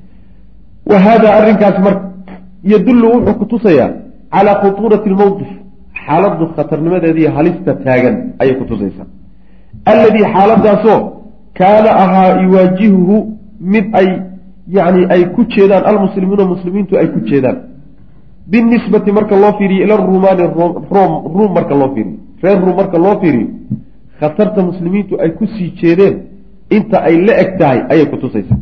[0.91, 2.05] Wa hada arrinkaasi marka
[2.73, 3.91] yadullu wuxuu kutusayaa
[4.35, 5.51] calaa khutuurati lmowqif
[6.07, 9.07] xaaladu khatarnimadeediiyo halista taagan ayay kutusaysaa
[9.93, 11.01] alladii xaaladaasoo
[11.59, 13.17] kaana ahaa yuwaajihuhu
[13.73, 14.09] mid ay
[14.77, 17.59] yani ay ku jeedaan almuslimuuna muslimiintu ay ku jeedaan.
[18.51, 20.43] Binisbati marka loo fiiriyo ila rumaani
[20.95, 22.19] rom ruum marka loo fiiriyo.
[22.43, 23.49] Reer ruum marka loo fiiriyo
[24.21, 26.15] khatarta muslimiintu ay ku sii jeedeen
[26.71, 28.59] inta ay la eg tahay ayay kutusaysaa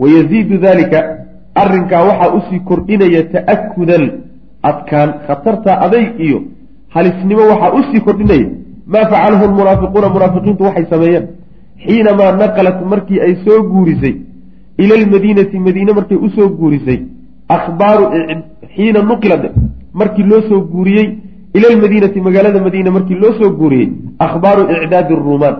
[0.00, 0.98] wayaziidu dalika
[1.62, 4.04] arrinkaa waxaa u sii kordhinaya ta'akudan
[4.70, 6.38] adkaan khatarta adayg iyo
[6.94, 8.46] halisnimo waxaa u sii kordhinaya
[8.92, 11.26] maa facalahu lmunaafiquuna munaafiqiintu waxay sameeyeen
[11.84, 14.14] xiinamaa naqalat markii ay soo guurisay
[14.82, 17.00] ila almadiinati madiine markay u soo guurisay.
[17.48, 18.04] Ahbaaru
[18.74, 19.44] xiina nuqilat
[19.92, 21.08] markii loo soo guuriyey
[21.54, 23.88] ila almadiinati magaalada madiine markii loo soo guuriyey.
[24.18, 25.56] Akhbaaru icdaadi ruumaan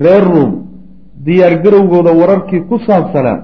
[0.00, 0.50] reer ruum
[1.24, 3.38] diyaargarowgooda wararkii ku saabsanaa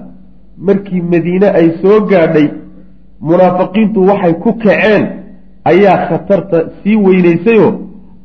[0.67, 2.47] markii madiine ay soo gaadhay
[3.29, 5.03] munaafiqiintu waxay ku kaceen
[5.65, 7.71] ayaa khatarta sii weynaysayoo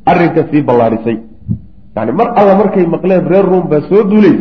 [0.05, 1.17] arrinka sii ballaadhisay.
[1.95, 4.39] Yani mar alla markay maqleen reer ruum baa soo duulays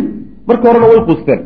[0.48, 1.40] marka horena way quusteen.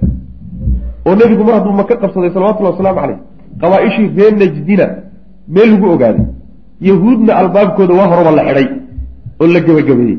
[1.06, 3.18] Oo nebigu mar hadduu maka qabsaday salawatullhi wasalaamu caleyh
[3.60, 4.86] qabaa-ishii reer najdina
[5.54, 6.26] meel lagu ogaaday.
[6.88, 8.66] Yahuudna albaabkooda waa horaba la xidhay
[9.40, 10.18] oo la gebagabeeyey.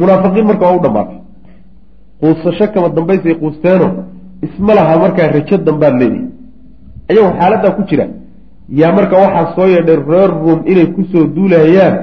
[0.00, 1.18] Munaafiqiin marka waa u dhammaatay.
[2.20, 3.86] Quusasho kama dambaysay quusteeno
[4.46, 6.24] isma laha markaa rajo dambaad leedihi
[7.10, 8.04] ayagoo xaaladdaa ku jira
[8.70, 11.94] yaa marka waxaa soo yeedhay reer ruum inay ku soo duulayaan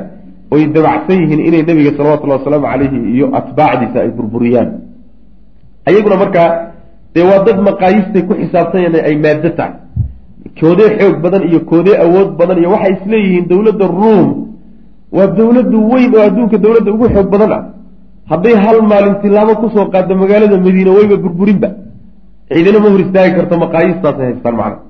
[0.51, 4.69] oy dabacsan yihiin inay nebiga salawatullahi wasalaamu calayhi iyo atbaacdiisa ay burburiyaan.
[5.88, 6.49] Ayaguna markaa
[7.15, 9.73] dee waa dad maqaayistay ku xisaabtanyeen ay maado tahay.
[10.60, 14.30] Koodee xoog badan iyo koodee awood badan iyo waxay isleeyihiin dowladda ruum
[15.15, 17.63] waa dowladdu weyn oo adduunka dowladda ugu xoog badan ah.
[18.32, 21.69] Hadday hal maalin tilaabo ku soo qaado magaalada madiina wayba burburinba.
[22.51, 24.87] Ciidana ma hor istaagi karto maqaayistaasay haystaan macna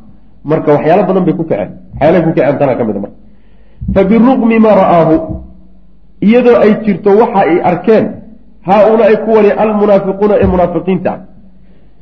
[0.51, 1.69] marka waxyaalo badan bay ku kaceen.
[1.93, 3.17] Waxyaalahay ku kaceen tanaa ka mid a marka.
[3.93, 5.15] Fa biruqmi maa ra'aahu.
[6.27, 8.05] Iyadoo ay jirto waxa ay arkeen
[8.67, 11.11] haa-ulaa'i kuwani almunaafiquuna ee munaafiqiinta.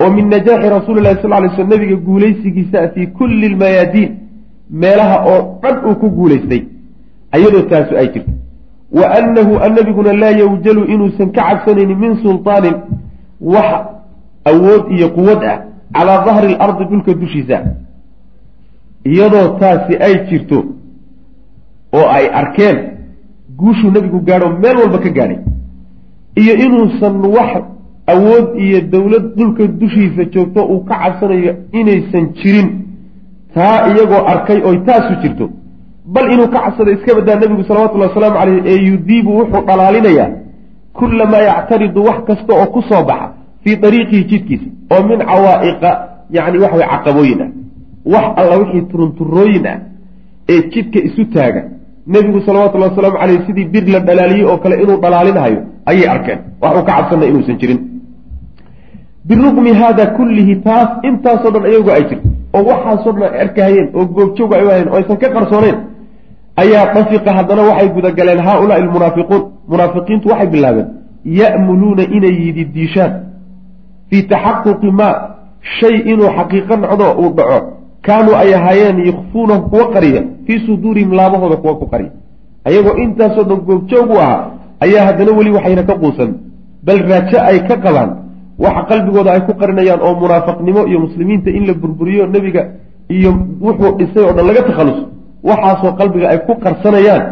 [0.01, 4.11] Oo min najaaxi rasuuli lahi sal lay sl nabiga guulaysigiisa fii kulli lmayaadiin
[4.81, 6.61] meelaha oo dhan uu ku guulaystay
[7.35, 8.31] ayadoo taasu ay jirto.
[8.91, 12.75] Wa annahu annabiguna laa yawjalu inuusan ka cabsanaynin min sultaanin
[13.41, 13.69] wax
[14.51, 15.57] awood iyo quwad ah
[15.93, 17.57] calaa dahri alardi dhulka dushiisa
[19.11, 20.59] iyadoo taasi ay jirto
[21.97, 22.77] oo ay arkeen
[23.59, 25.39] guushuu nebigu gaadho meel walba ka gaadhay
[26.41, 27.51] iyo inuusan wax
[28.13, 32.69] awood iyo dowlad dhulka dushiisa joogto uu ka cabsanayo inaysan jirin.
[33.53, 35.49] Taa iyagoo arkay oy taasu jirto
[36.05, 40.29] bal inuu ka cabsado iska badaa nebigu salawatullahi wasalaamu caleyh ee yudiibu wuxuu dhalaalinayaa
[40.93, 43.29] kullamaa yactaridu wax kasta oo ku soo baxa
[43.63, 45.89] fii dariiqihi jidkiisa oo min cawaa'iqa
[46.29, 47.49] yacni waxa way caqabooyin ah
[48.13, 49.77] wax alla wixii turunturooyin ah
[50.49, 51.61] ee jidka isu taaga.
[52.07, 56.39] Nebigu salawatullahi wasalaamu caleyh sidii bir la dhalaaliyey oo kale inuu dhalaalinahayo ayay arkeen.
[56.61, 57.79] Wax uu ka cabsanay inuusan jirin.
[59.27, 64.05] Birugmi haada kullihi taas intaasoo dhan iyagu ay jirto oo waxaasoo dhan ay arkahayeen oo
[64.15, 65.77] goobjoog ay ahayeen oo aysan ka qarsooneen
[66.61, 69.41] ayaa dafiqa haddana waxay gudagaleen haaulaai almunaafiquun.
[69.71, 70.87] Munaafiqiintu waxay bilaabeen
[71.39, 73.11] ya'muluuna inay yidi diishaan
[74.09, 75.15] fii taxaquqi maa
[75.79, 77.59] shay inuu xaqiiqo noqdo uu dhaco
[78.05, 82.11] kaanuu ay ahaayeen yukfuunahu kuwa qariya fii suduurihim laabahooda kuwa ku qariya.
[82.67, 84.51] Ayagoo intaasoo dhan goobjoog u ahaa
[84.85, 86.31] ayaa haddana weli waxayna ka quusan.
[86.85, 88.09] Bal raajo ay ka qabaan
[88.63, 92.63] waxa qalbigooda ay ku qarinayaan oo munaafaqnimo iyo muslimiinta in la burburiyo nebiga
[93.09, 93.29] iyo
[93.61, 95.03] wuxuu dhisay oo dhan laga takhaluso
[95.49, 97.23] waxaasoo qalbiga ay ku qarsanayaan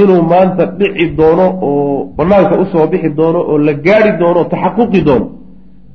[0.00, 5.00] inuu maanta dhici doono oo banaanka u soo bixi doono oo la gaari doono taxaquqi
[5.08, 5.26] doono.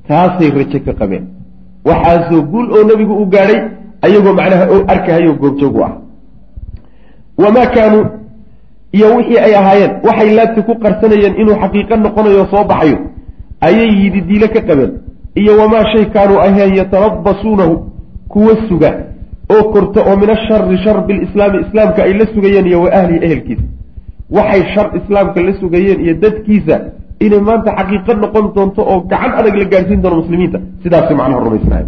[0.08, 1.24] Taasay rajo ka qabeen.
[1.88, 3.60] Waxaasoo guul oo nebigu u gaadhay
[4.06, 5.94] ayagoo macnaha arkahayo u ah.
[7.38, 8.06] Wamaa kaanuu
[8.92, 12.98] iyo wixii ay ahaayeen waxay laabti ku qarsanayeen inuu xaqiiqo noqonayo soo baxayo
[13.68, 14.92] ayay yidi diile ka qabeen.
[15.36, 17.74] Iyo wamaa shay kaanuu aheen yatarabasuunahu
[18.28, 18.92] kuwa suga
[19.54, 23.64] oo korta oo min ashari shar bilislaami islaamka ay la sugayeen iyo wa ahlihi ehelkiisa
[24.32, 26.76] waxay shar islaamka la sugayeen iyo dadkiisa
[27.20, 30.60] inay maanta xaqiiqo noqon doonto oo gacan adag la gaadhsiin doono muslimiinta.
[30.84, 31.86] Sidaasay macnaha rumaysnahay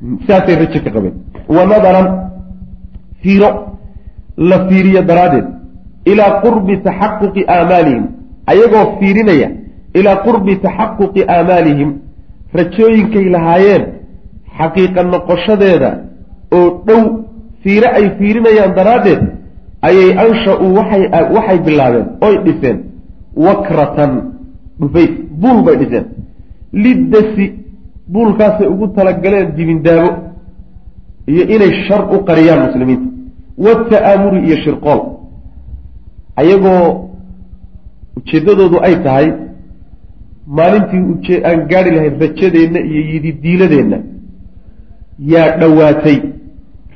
[0.00, 1.14] sidaasay rajo ka qabeen
[1.56, 2.08] wa nadaran
[3.22, 3.50] fiiro
[4.50, 5.46] la fiiriyo daraaddeed
[6.12, 8.04] ilaa qurbi taxaquqi aamaalihim
[8.52, 9.48] ayagoo fiirinaya
[9.98, 11.90] ilaa qurbi taxaquqi aamaalihim
[12.58, 13.84] rajooyinkay lahaayeen
[14.58, 15.90] xaqiiqa noqoshadeeda
[16.58, 17.02] oo dhow
[17.62, 19.22] fiire ay fiirinayaan daraaddeed
[19.88, 20.70] ayay ansha-uu
[21.36, 22.78] waxay bilaabeen oy dhiseen
[23.46, 24.12] wakratan
[24.80, 26.06] dhufays buul bay dhiseen
[26.84, 27.44] liddasi
[28.12, 30.08] buulkaasay ugu talagaleen dibindaabo
[31.32, 33.08] iyo inay shar u qariyaan muslimiinta.
[33.64, 35.00] Wata'aamuri iyo shirqool.
[36.40, 36.84] Ayagoo
[38.16, 39.26] ujeeddadoodu ay tahay
[40.56, 43.98] maalintii aan gaari lahayn rajadeenna iyo yididiiladeenna
[45.32, 46.18] yaa dhowaatay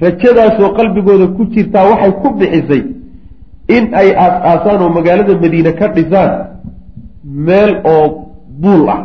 [0.05, 2.83] rajadaasoo qalbigooda ku jirtaa waxay ku bixisay
[3.77, 6.31] in ay aas-aasaan oo magaalada madiine ka dhisaan
[7.47, 8.07] meel oo
[8.63, 9.01] buul ah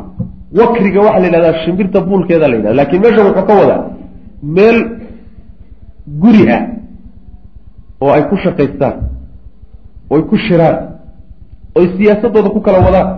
[0.60, 3.81] wakriga waxaa la yidhahdaa shimbirta buulkeeda la yidhahda laakiin meesha wuxuu ka wadaa
[4.55, 4.77] meel
[6.21, 6.62] guri ah
[8.01, 8.95] oo ay ku shaqaystaan
[10.13, 10.77] oy ku shiraan
[11.77, 13.10] oy siyaasadooda ku kala wadaan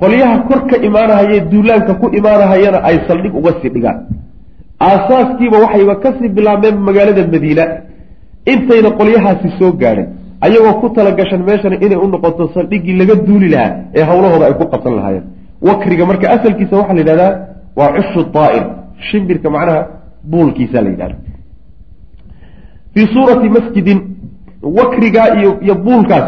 [0.00, 3.98] qolyaha kor ka imaanahayee duulaanka ku imaanahayana ay saldhig uga sii dhigaan.
[4.88, 7.64] Aasaaskiiba waxayba ka sii bilaabeen magaalada madiina.
[8.52, 10.06] Intayna qolyahaasi soo gaadhin
[10.46, 14.64] ayagoo ku talagashan meeshana inay u noqoto saldhiggii laga duuli lahaa ee hawlahooda ay ku
[14.72, 15.24] qabsan lahaayeen
[15.68, 17.32] wakriga marka asalkiisa waxaa la yidhahdaa
[17.78, 18.64] waa cushu daa'ir
[19.08, 19.86] shimbirka macnaha
[20.30, 21.16] buulkiisa la yidhahda
[22.94, 23.98] fii suurati masjidin
[24.78, 26.26] wakrigaa iyo iyo buulkaas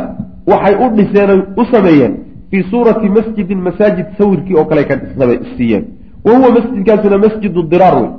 [0.51, 2.15] waxay u dhiseen u sameeyeen
[2.51, 4.95] fii suurati masjidin masaajid sawirkii oo kale ka
[5.57, 5.85] siiyeen.
[6.25, 8.11] Wa huwa masjidkaasuna masjidu diraar wey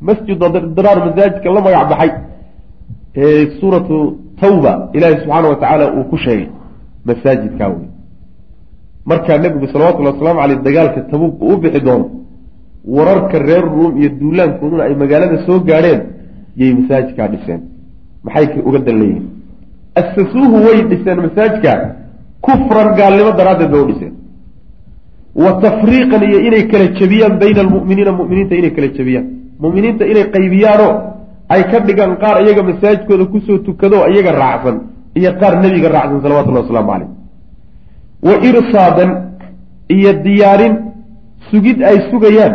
[0.00, 0.38] masjid
[0.76, 2.10] diraar masaajidka la magac baxay
[3.16, 6.48] ee suuratu tawba ilaahi subxaana wa tacaala uu ku sheegay
[7.04, 7.88] masaajidkaa wey
[9.10, 12.06] markaa nebigu salawatullhi wasalaamu caleyh dagaalka tabuug uu u bixi doono
[12.96, 16.00] wararka reer ruum iyo duulaankooduna ay magaalada soo gaadheen
[16.60, 17.60] yay masaajidkaa dhiseen.
[18.24, 19.26] Maxay uga dan leeyihiin
[20.00, 21.72] asasuuhu way dhiseen masaajidka
[22.46, 24.14] kufran gaalnimo daraaddeed bay u dhiseen.
[25.42, 29.26] Wa tafriiqan iyo inay kala jebiyaan bayna almu'miniina mu'miniinta inay kala jebiyaan.
[29.62, 30.92] Mu'miniinta inay qaybiyaanoo
[31.54, 34.76] ay ka dhigaan qaar iyaga masaajidkooda ku soo tukado iyaga raacsan
[35.18, 37.17] iyo qaar nebiga raacsan salawatullahi wasalaamu caleyh
[38.26, 39.10] wa irsaadan
[39.96, 40.74] iyo diyaarin
[41.50, 42.54] sugid ay sugayaan.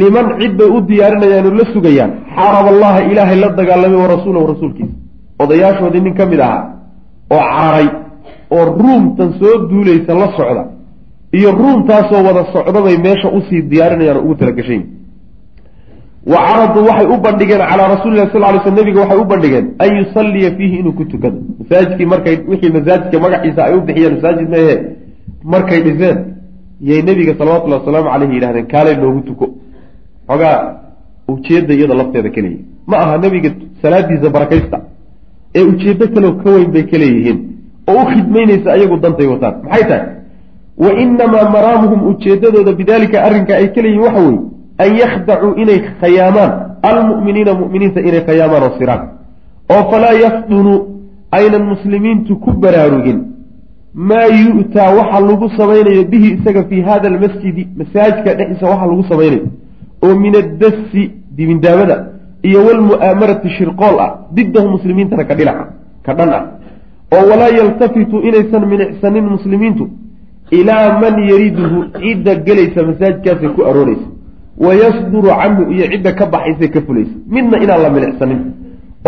[0.00, 2.10] Liman cid bay u diyaarinayaan oo la sugayaan.
[2.36, 4.94] Xaarab allaha ilaahay la dagaalamay wa rasuulahu rasuulkiisa
[5.42, 6.62] odayaashoodii nin ka mid ahaa
[7.34, 7.88] oo cararay
[8.56, 10.62] oo ruumtan soo duulaysa la socda
[11.38, 14.82] iyo ruumtaasoo wada socdabay meesha u sii diyaarinayaan oo ugu talagashayn
[16.32, 19.90] wa caraduu waxay u bandhigeen calaa rasuulilah sal ly sl nabiga waxay u bandhigeen an
[19.98, 24.74] yusalliya fiihi inuu ku tukado masaajidkii markay wixii masaajidka magaciisa ay u bixiyeen masaajid meehe
[25.54, 26.18] markay dhiseen
[26.88, 29.46] yay nebiga salawatullahi wasalaamu caleyhi yidhahdeen kaalay noogu tuko.
[30.28, 30.58] Xoogaa
[31.34, 33.50] ujeedda iyada lafteeda ka leeyihiin ma aha nebiga
[33.82, 34.78] salaadiisa barakaysta
[35.54, 37.38] ee ujeeddo kaleo ka weyn bay ka leeyihiin
[37.90, 39.54] oo u khidmaynaysa ayagu dantay wataan.
[39.64, 40.04] Maxay tahay?
[40.84, 46.52] Wa inamaa maraamuhum ujeeddadooda bidaalika arrinka ay ka leeyihiin waxa weeye an yakhdacuu inay khayaamaan
[46.90, 49.02] almu'miniina mu'miniinta inay khayaamaan oo siraan
[49.74, 50.78] oo falaa yafdunuu
[51.38, 53.18] aynan muslimiintu ku baraarugin
[54.10, 59.46] maa yu'taa waxa lagu samaynayo bihi isaga fii hada almasjidi masaajidka dhexdiisa waxa lagu samaynayo
[60.04, 61.02] oo min addasi
[61.36, 61.96] dibindaamada
[62.48, 65.64] iyo walmu'aamarati shirqool ah diddahu muslimiintana ka dhinaca
[66.06, 66.42] ka dhan ah
[67.14, 69.84] oo walaa yaltafitu inaysan minicsanin muslimiintu
[70.58, 74.15] ilaa man yariduhu cidda gelaysa masaajidkaasay ku arooraysa
[74.58, 78.40] wayasduru canhu iyo cidda ka baxaysa ka fulaysa midna inaan la milicsanin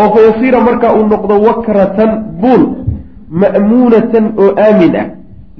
[0.01, 2.63] oo fa yasiira markaa uu noqdo wakratan buul
[3.31, 5.07] ma'muunatan oo aamin ah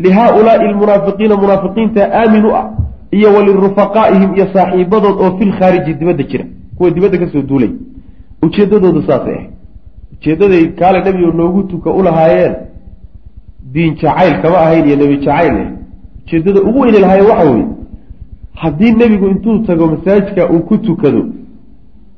[0.05, 2.65] lihaa-ulaai almunaafiqiina munaafiqiinta aamin u ah
[3.11, 6.45] iyo walirufaqaa'ihim iyo saaxiibadood oo fil khaariji dibadda jira
[6.77, 7.71] kuwa dibadda ka soo duulay
[8.43, 9.51] ujeedadoodu saasay ahayd
[10.21, 12.55] ujeedaday kaale nebigo noogu tuka u lahaayeen
[13.73, 15.57] diin jacayl kama ahayn iyo nebi jacayl
[16.27, 17.67] ujeedada ugu weyni lahaayeen waxa weeye
[18.61, 21.23] haddii nebigu intuu tago masaajidka uu ku tukado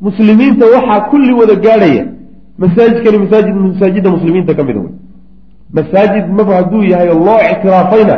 [0.01, 2.05] muslimiinta waxaa kulli wada gaadhaya
[2.59, 4.93] masaajidkani masaajid masaajidda muslimiinta ka mida wey.
[5.77, 8.17] Masaajid maba hadduu yahay loo ictiraafayna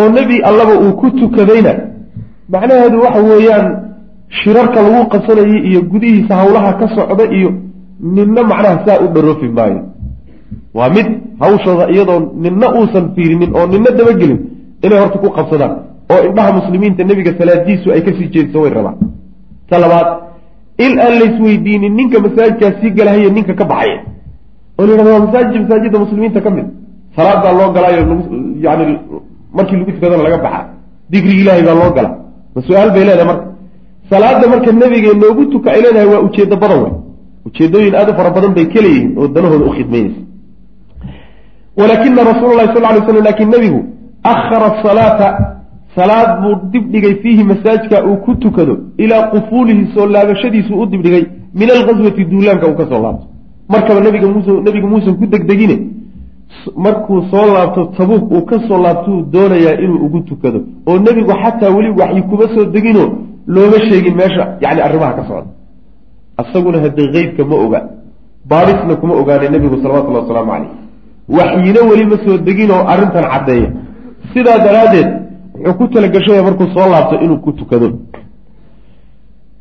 [0.00, 1.72] oo nebi allaba uu ku tukadayna.
[2.52, 3.66] Macnaheedu waxa weeyaan
[4.28, 7.50] shirarka lagu qabsanayay iyo gudihiisa hawlaha ka socda iyo
[8.00, 9.80] ninna macnaha saa u dharoofi maayo.
[10.74, 11.06] Waa mid
[11.40, 14.38] hawshooda iyadoo ninna uusan fiirinin oo ninna dabagelin
[14.84, 15.74] inay horta ku qabsadaan
[16.12, 18.96] oo indhaha muslimiinta nebiga salaadiisu ay ka sii jeediso way rabaan.
[19.70, 20.08] Ta labaad
[20.86, 23.98] il aan laysweydiinin ninka masaajidkaas sii galahaya ninka ka baxaya
[24.78, 26.66] oo la yidhahdo waa masaajid masaajidda muslimiinta ka mid.
[27.16, 28.00] Salaadaa loo galaayo
[28.64, 28.98] yani
[29.56, 30.64] markii lagu tukadana laga baxaa
[31.10, 32.10] dikrigi ilaahay baa loo gala.
[32.54, 33.44] Ma su'aal bay leedahay marka.
[34.10, 36.92] Salaada marka nebiga noogu tuka ay leedahay waa ujeedo badan wey
[37.46, 40.20] ujeedooyin aad u fara badan bay ka leeyihiin oo danahooda u khidmaynaysa.
[41.78, 43.80] Walaakina rasuula lahi sal lay slam laakiin nebigu
[44.32, 45.26] akhara salaata
[45.96, 48.74] salaad buu dibdhigay fiihi masaajidka uu ku tukado
[49.04, 51.24] ilaa qufuulihi soo laabashadiisu u dibdhigay
[51.54, 53.26] min alghaswati duulaanka uu ka soo laabto.
[53.68, 55.76] Markaba nabiga muuse nebigu muusan ku degdegine
[56.84, 60.60] markuu soo laabto tabuuk uu ka soo laabtuu doonayaa inuu ugu tukado.
[60.86, 63.02] Oo nebigu xataa weli waxyi kuma soo degino
[63.46, 65.50] looma sheegin meesha yani arrimaha ka socda.
[66.42, 67.80] Isaguna haddee qeybka ma oga
[68.50, 70.70] baadhisna kuma ogaanay nebigu salawatullahi wasalaamu caleyh
[71.38, 73.68] waxyina weli ma soo degin oo arrintan caddeeya.
[74.32, 75.08] Sidaa daraaddeed
[75.58, 77.88] wuxuu ku talagashaya markuu soo laabto inuu ku tukado.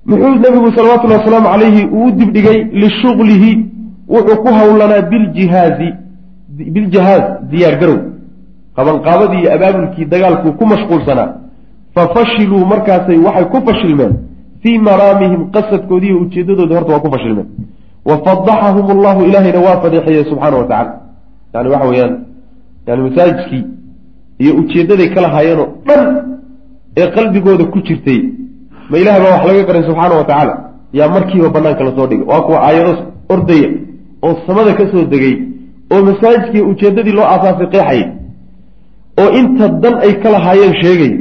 [0.05, 3.51] Muxuu nebigu salawatullahi wasalaamu calayhi uu dibdhigay lishuglihi
[4.09, 5.89] wuxuu ku howlanaa biljihaazi
[6.73, 7.97] biljihaaz diyaargarow
[8.75, 11.29] qabanqaabadii iyo abaabulkii dagaalkuu ku mashquulsanaa
[11.95, 14.13] fa fashiluu markaasay waxay ku fashilmeen
[14.61, 17.47] fii maraamihim qasadkoodii iyo ujeedadoodi horta waa ku fashilmeen.
[18.09, 20.93] Wa fadaxahum allahu ilaahayna waa fadeexeeyey subxaana wa tacala
[21.53, 22.13] yani waxa weeyaan
[22.87, 23.63] yani masaajidkii
[24.39, 26.01] iyo ujeeddaday kala haayeenoo dhan
[27.01, 28.19] ee qalbigooda ku jirtay
[28.89, 30.53] ma ilahay baa wax laga qarin subxaana wa tacaala.
[30.93, 32.25] Yaa markiiba banaanka la soo dhigay.
[32.31, 32.93] Waa kuwa aayado
[33.29, 33.69] ordaya
[34.25, 35.35] oo samada ka soo degay
[35.93, 38.03] oo masaajidkii ujeeddadii loo aasaasay qeexayay
[39.21, 41.13] oo inta dan ay ka lahaayeen sheegay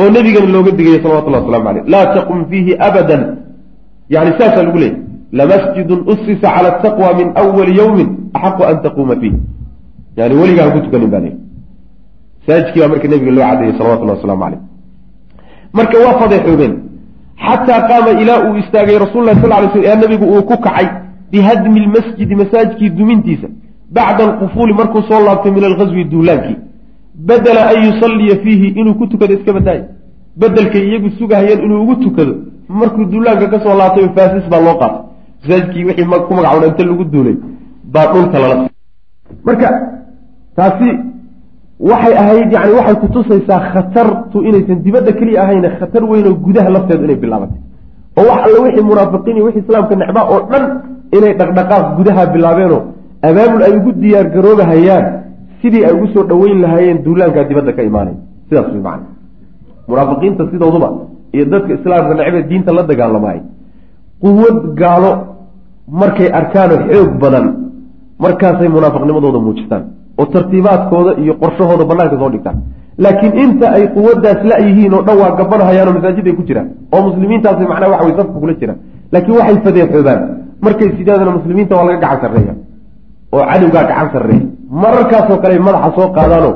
[0.00, 3.22] oo nebigana looga digaya salawatullahi waslamu caleyh laa taqum fiihi abadan.
[4.14, 4.96] Yani saasaa lagu leeyay
[5.32, 9.34] lamasjidun usisa cala ataqwa min awali yowmin axaqu an taquuma fiih.
[10.18, 11.36] Yani weligaa ha ku tukanin baa leey
[12.48, 14.60] masaajidkii baa marka nebiga loo caddeeyey salawatullahi waslamu caleyh
[15.72, 16.74] marka waa fadeexoobeen
[17.46, 20.88] xataa qaama ilaa uu istaagay rasul lah sal lay sl ee nabigu uu ku kacay
[21.32, 23.48] bihadmi lmasjidi masaajidkii dumintiisa
[23.96, 26.56] bacda alqufuuli markuu soo laabtay min alghaswi duulaankii.
[27.28, 29.84] Badela an yusalliya fiihi inuu ku tukado iska badaayo
[30.36, 32.34] bedelkay iyagu sugahayeen inuu ugu tukado.
[32.68, 35.02] Markuu duulaanka ka soo laabtay faasis baa loo qaatay.
[35.42, 37.36] Masaajidkii wixii ku magacawna inta lagu duulay
[37.94, 38.68] baa dhulka lala
[39.44, 39.68] marka
[40.56, 40.88] taasi
[41.80, 47.18] waxay ahayd yani waxay kutusaysaa khatartu inaysan dibadda keliya ahayne khatar weynoo gudaha lafteedu inay
[47.22, 47.58] bilaabatay.
[48.18, 50.64] Oo wax alle wixii munaafiqiin iyo wixii islaamka necbaa oo dhan
[51.16, 52.80] inay dhaqdhaqaaq gudaha bilaabeenoo
[53.28, 55.04] abaabul ay ugu diyaar garoobahayaan
[55.60, 58.14] sidii ay ugu soo dhoweyn lahaayeen duulaankaa dibadda ka imaanay.
[58.48, 59.06] Sidaas way macana
[59.88, 60.88] munaafiqiinta sidooduba
[61.34, 63.40] iyo dadka islaamka necbee diinta la dagaalamaay
[64.22, 65.10] quwad gaalo
[66.00, 67.46] markay arkaanoo xoog badan
[68.24, 69.84] markaasay munaafiqnimadooda muujistaan
[70.20, 72.56] oo tartiibaadkooda iyo qorshahooda banaanka soo dhigtaan.
[73.04, 77.00] Laakiin inta ay quwadaas la-yihiin oo dhan waa gabanahayaan oo masaajid ay ku jiraan oo
[77.08, 78.78] muslimiintaasi macnaha waxa way safka kula jiraan
[79.12, 80.20] laakiin waxay fadeexoobaan
[80.64, 82.54] markay sidaadana muslimiinta waa laga gacan sarreeya
[83.34, 84.44] oo cadowgaa gacan sarreeya.
[84.82, 86.54] Mararkaasoo kale madaxa soo qaadaanoo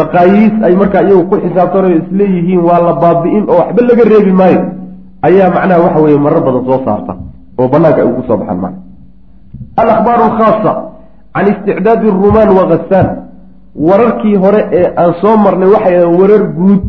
[0.00, 4.60] maqaayiis ay markaa iyagu ku xisaabtanayo isleeyihiin waa la baabi'in oo waxba laga reebi maayo
[5.28, 7.12] ayaa macnaha waxa weeye marar badan soo saarta
[7.60, 8.80] oo banaanka ay ugu soo baxaan macna
[9.80, 10.72] alahbaaru alkhaasa
[11.38, 13.08] can isticdaadi rumaan wa khasaan
[13.88, 16.86] wararkii hore ee aan soo marnay waxay ahaen warar guud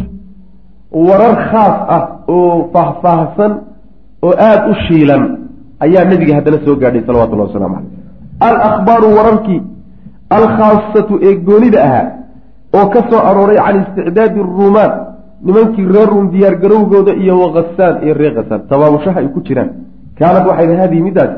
[1.08, 2.04] warar khaas ah
[2.36, 3.52] oo faahfaahsan
[4.28, 5.24] oo aada u shiilan
[5.86, 7.92] ayaa nebiga haddana soo gaadhay salawatullahi waslamu caleyh
[8.48, 9.62] alakhbaaru wararkii
[10.38, 12.08] alkhaasatu ee goonida ahaa
[12.78, 14.92] oo ka soo arooray can isticdaadi rumaan
[15.48, 19.70] nimankii reer ruum diyaargarowgooda iyo wakasaan iyo reer khasaan tabaabushaha ay ku jiraan.
[20.20, 21.32] Kaanad waxay haadihi middaas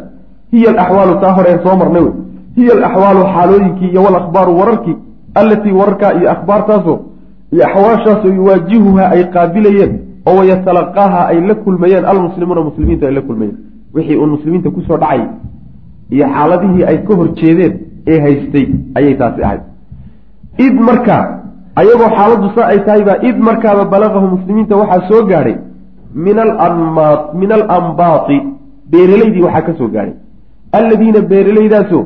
[0.54, 2.14] hiya alaxwaalu taa hore aan soo marnay wey
[2.56, 4.96] hiya alaxwaalu xaalooyinkii iyo walakhbaaru wararkii
[5.42, 7.00] allatii wararkaa iyo akhbaartaasoo
[7.54, 9.92] iyo axwaashaasoo yuwaajihuha ay qaabilayeen
[10.28, 13.58] oo wayatalaqaaha ay la kulmayeen almuslimuuna muslimiintu ay la kulmayeen.
[13.96, 15.22] Wixii uun muslimiinta ku soo dhacay
[16.12, 17.74] iyo xaaladihii ay ka hor jeedeen
[18.08, 19.62] ee haystay ayay taasi ahayd.
[20.66, 21.24] Id markaa
[21.76, 25.56] ayagoo xaaladdu sa ay tahay baa id markaaba balaqahu muslimiinta waxaa soo gaadhay
[26.26, 28.38] min alanmaat min alambaati
[28.92, 30.14] beeralaydii waxaa ka soo gaadhay
[30.80, 32.04] alladiina beeralaydaasoo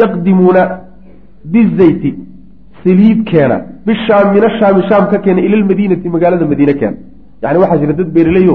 [0.00, 0.62] yaqdimuuna
[1.52, 2.10] bizayti
[2.84, 6.96] saliid keena bishaam min ashaami shaam ka keena ila lmadiinati magaalada madiine keena.
[7.42, 8.54] Yani waxaa jira dad beeralayo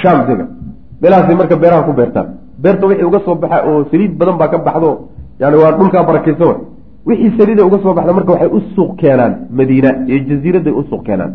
[0.00, 0.46] shaam dega.
[1.02, 2.26] Meelahaasay marka beeraha ku beertaan.
[2.62, 4.90] Beerta wixii uga soo baxa oo saliid badan baa ka baxdo
[5.40, 6.56] yani waa dhulkaa barakaysa wa
[7.08, 11.02] wixii saliida uga soo baxda marka waxay u suuq keenaan madiina iyo jasiiraday u suuq
[11.08, 11.32] keenaan.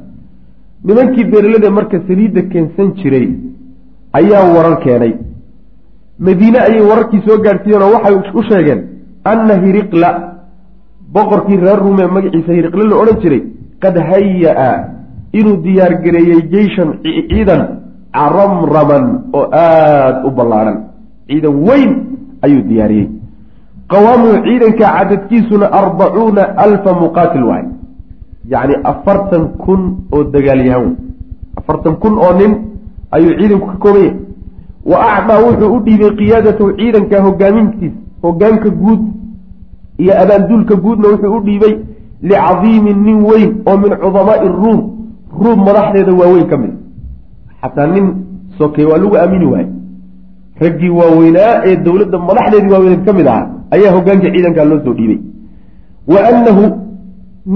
[0.88, 3.28] Nimankii beeralada marka saliidda keensan jiray
[4.20, 5.14] ayaa warar keenay
[6.20, 8.82] madiine ayay wararkii soo gaadhsiiyeen oo waxay u sheegeen
[9.32, 10.10] anna hiriqla
[11.14, 13.42] boqorkii reer ruume magaciisa hiriqle la odhan jiray
[13.84, 14.72] qad haya-a
[15.40, 16.90] inuu diyaargareeyey jeyshan
[17.30, 17.62] ciidan
[18.18, 20.78] caramraman oo aada u ballaadhan
[21.28, 21.92] ciidan weyn
[22.46, 23.10] ayuu diyaariyey.
[23.92, 27.66] Qawaamuhu ciidanka cadadkiisuna arbacuuna alfa muqaatil waay.
[28.54, 30.96] Yacni afartan kun oo dagaalyahan wey
[31.60, 32.52] afartan kun oo nin
[33.16, 34.29] ayuu ciidanku ka kooban
[34.86, 39.00] wa acdaa wuxuu u dhiibay qiyaadatahu ciidanka hogaamintiis hogaanka guud
[39.98, 41.74] iyo abaanduulka guudna wuxuu u dhiibay
[42.30, 44.80] licadiimin nin weyn oo min cudamaai ruum
[45.42, 46.74] ruum madaxdeeda waaweyn ka mid
[47.62, 48.06] xataa nin
[48.58, 49.68] sokey waa lagu aamini waaye
[50.62, 55.20] raggii waaweynaa ee dowladda madaxdeedii waaweyneed ka mid ahaa ayaa hogaanka ciidankaa loo soo dhiibay.
[56.14, 56.64] Wa annahu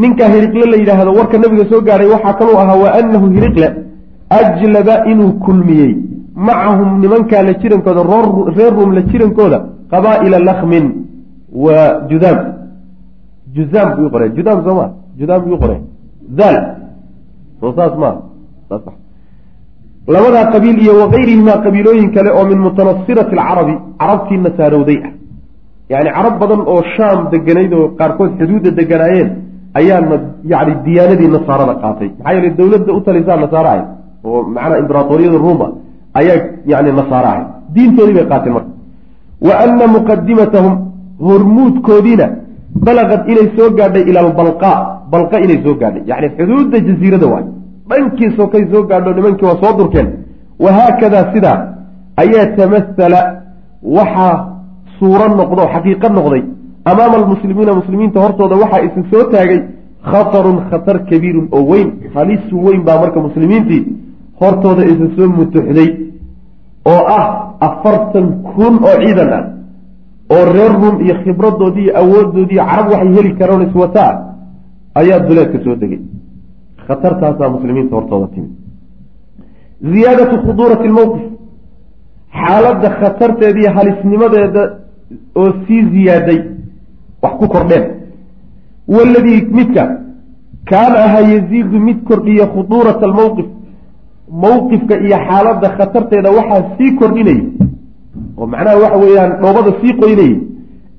[0.01, 3.67] ninkaa hiriqle la yidhaahdo warka nabiga soo gaadhay waxaa kaluu ahaa wa annahu hiriqle
[4.39, 5.93] ajlaba inuu kulmiyey
[6.36, 8.01] macahum nimankaa la jirankooda
[8.57, 9.57] reer ruum la jirankooda
[9.91, 10.86] qabaa'ila lakhmin
[11.65, 11.77] wa
[12.09, 12.39] judaam
[13.55, 14.86] juzaam buu qore judaam soo ma?
[15.19, 15.75] Judaam buu qore
[16.38, 16.57] daal
[17.59, 18.15] soo saas maa
[18.69, 18.81] saas
[20.07, 25.11] labadaa qabiil iyo wakayrihimaa qabiilooyin kale oo min mutanasirati alcarabi carabtii nasaarowday ah.
[25.91, 29.29] Yacni carab badan oo shaam deganayd oo qaarkood xuduudda deganaayeen
[29.79, 30.17] ayaana
[30.51, 32.09] yani diyaanadii nasaarada qaatay.
[32.17, 33.84] Maxaa yeele dowladda u talisaa nasaaro ahay
[34.25, 35.67] oo macnaa imberaatoriyada ruuma
[36.20, 36.38] ayaa
[36.72, 37.43] yani nasaaro ahay
[37.76, 38.72] diintoodii bay qaateen marka.
[39.47, 40.74] Wa ana muqadimatahum
[41.28, 42.28] hormuudkoodiina
[42.86, 44.72] balaqad inay soo gaadhay ila albalqa
[45.14, 46.03] balqa inay soo gaadhay.
[46.11, 47.45] Yani xuduudda jasiirada waay.
[47.89, 50.07] Dhankiisoo kay soo gaadho nimankii waa soo durkeen
[50.64, 51.57] wahaakadaa sidaa
[52.24, 53.20] ayaa tamathala
[53.97, 54.34] waxaa
[54.99, 56.43] suuro noqdo xaqiiqo noqday.
[56.91, 59.59] Amaama almuslimiina muslimiinta hortooda waxaa isa soo taagay
[60.11, 61.89] khatarun khatar kabiirun oo weyn.
[62.16, 63.82] Halisu weyn baa marka muslimiintii
[64.39, 65.89] hortooda isa soo mutuxday
[66.91, 67.25] oo ah
[67.67, 69.43] afartan kun oo ciidan ah
[70.36, 74.11] oo reer rum iyo khibradoodii iyo awoodoodii carab waxay heli karaan iswataa
[74.99, 76.01] ayaa duleedka soo degay.
[76.88, 78.51] Khatartaasaa muslimiinta hortooda timid
[79.93, 81.25] ziyaadatu khuduurati lmowqif
[82.41, 84.63] xaaladda khatarteeda halisnimadeeda
[85.41, 86.39] oo sii ziyaaday
[87.23, 87.86] wax ku kordheen.
[88.95, 89.84] Waladii midka
[90.69, 93.45] kaana ahaa yaziidu mid kordhiya khuduurata almowqif
[94.32, 97.41] mowqifka iyo xaaladda khatarteeda waxaa sii kordhinayay
[98.38, 100.36] oo macnaha waxa weeyaan dhoobada sii qoynayay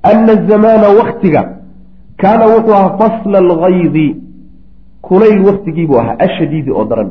[0.02, 1.42] ana azamaana waktiga
[2.16, 4.16] kaana wuxuu ahaa fasla algaydi
[5.02, 7.10] kulayl waktigiibuu ahaa ashadiidi oo daran.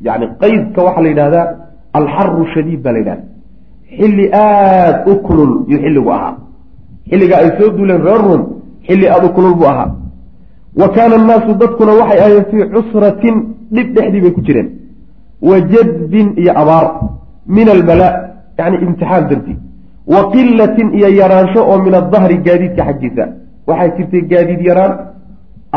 [0.00, 1.46] yani qaydka waxaa la yidhahdaa
[1.92, 3.24] alxaru shadiid baa la yidhahda
[3.98, 6.36] xilli aada u kulul yuu xilligu ahaa.
[7.10, 8.42] xilligaa ay soo duuleen reer rum
[8.86, 9.90] xilli aada u kulul buu ahaa.
[10.80, 14.68] wa kaana annaasu dadkuna waxay ahayeen fii cusratin dhib dhexdii bay ku jireen.
[15.48, 16.86] Wa jadbin iyo abaar
[17.56, 18.12] min albalaa
[18.58, 19.56] yani imtixaan dartii
[20.12, 23.24] wa qilatin iyo yaraansho oo min adahri gaadiidka xaggiisa.
[23.68, 24.92] Waxaa jirtay gaadiid yaraan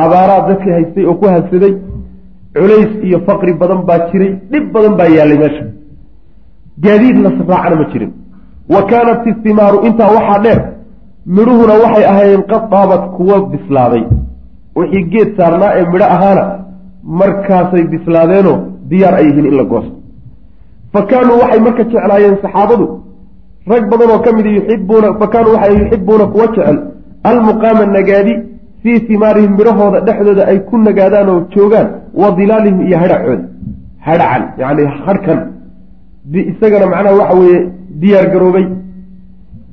[0.04, 1.74] abaaraa dadkii haystay oo ku habsaday
[2.56, 5.64] culays iyo faqri badan baa jiray dhib badan baa yaallay meesha.
[6.84, 8.12] Gaadiid la raacana ma jirin.
[8.74, 10.60] Wa kaanat istimaaru intaa waxaa dheer
[11.36, 14.04] midhuhuna waxay ahaayeen qad daabat kuwa bislaaday.
[14.78, 16.44] Wixii geed saarnaa ee midho ahaana
[17.20, 18.58] markaasay bislaadeenoo
[18.90, 19.94] diyaar ay yihiin in la goosto.
[20.94, 22.86] Fa kaanuu waxay marka jeclaayeen saxaabadu
[23.72, 26.78] rag badan oo ka mid yuxibuuna fa kaanuu waxay yuxibuuna kuwa jecel
[27.30, 28.34] almuqaama nagaadi
[28.84, 31.88] fii simaarihim midhahooda dhexdooda ay ku nagaadaan oo joogaan
[32.22, 33.44] wa dilaalihim iyo hadhacooda.
[34.08, 35.40] Hadhacan yacni hadhkan
[36.52, 37.60] isagana macnaha waxa weeye
[38.02, 38.66] diyaar garoobay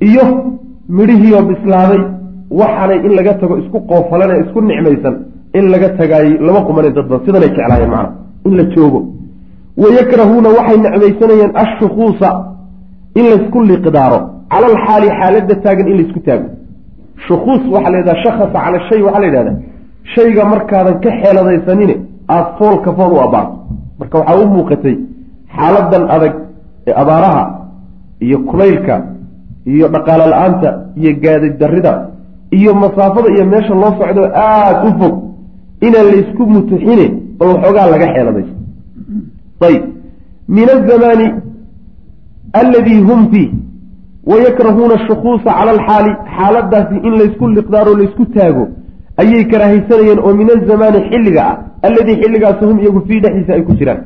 [0.09, 0.23] iyo
[0.97, 2.01] midhihiioo bislaaday
[2.59, 5.15] waxaanay in laga tago isku qoofalan ee isku nicmaysan
[5.53, 8.11] in laga tagaayey lama qumanin dad badan sidanay jeclaayeen macnaha
[8.47, 8.99] in la joogo.
[9.77, 12.29] Wayakrahuuna waxay necmaysanayeen ashukuusa
[13.19, 14.19] in laysku liqdaaro.
[14.51, 16.47] Cala alxaali xaaladda taagan in laysku taago.
[17.27, 19.53] Shukuus waxaa la yidhahda shakhasa cala shay waxaa la yidhahda
[20.15, 21.95] shayga markaadan ka xeeladaysanine
[22.29, 23.53] aada foolka fool u abaarto
[23.99, 24.95] marka waxaa u muuqatay
[25.55, 26.33] xaaladan adag
[26.89, 27.43] ee abaaraha
[28.25, 28.95] iyo kulaylka
[29.73, 30.69] iyo dhaqaalo la'aanta
[31.01, 31.93] iyo gaadi darida
[32.57, 35.13] iyo masaafada iyo meesha loo socdo aada u fog
[35.85, 37.05] inaan laysku mutuxine
[37.39, 38.55] bal waxoogaa laga xeeladaysto
[39.69, 39.83] ayb.
[40.57, 41.27] Min azamaani
[42.61, 43.49] alladii hum fiih
[44.31, 48.63] wayakrahuuna ashukuusa cala alxaali xaaladaasi in laysku liqdaaro laysku taago
[49.21, 51.55] ayay karaahaysanayeen oo min azamaani xilliga ah
[51.87, 53.99] alladii xilligaasi hum iyagu fii dhexdiisa ay ku jiraan.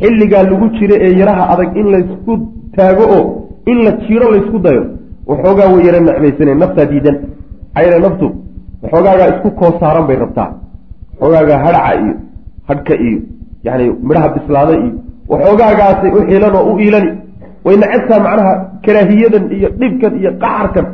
[0.00, 2.32] Xilligaa lagu jiro ee yaraha adag in laysku
[2.76, 3.24] taago oo
[3.70, 4.82] in la jiro laysku dayo
[5.30, 7.16] waxoogaa way yara necmaysaneen naftaa diidan.
[7.74, 8.26] Maxaa naftu
[8.82, 10.48] waxoogaagaa isku koosaaran bay rabtaa
[11.20, 12.14] waxoogaagaa hadhaca iyo
[12.68, 13.18] hadhka iyo
[13.66, 14.92] yani midhaha bislaada iyo
[15.28, 17.10] waxoogaagaasay u xilan oo u iilani.
[17.64, 18.52] Way necabtaa macnaha
[18.84, 20.86] karaahiyadan iyo dhibkan iyo qacarkan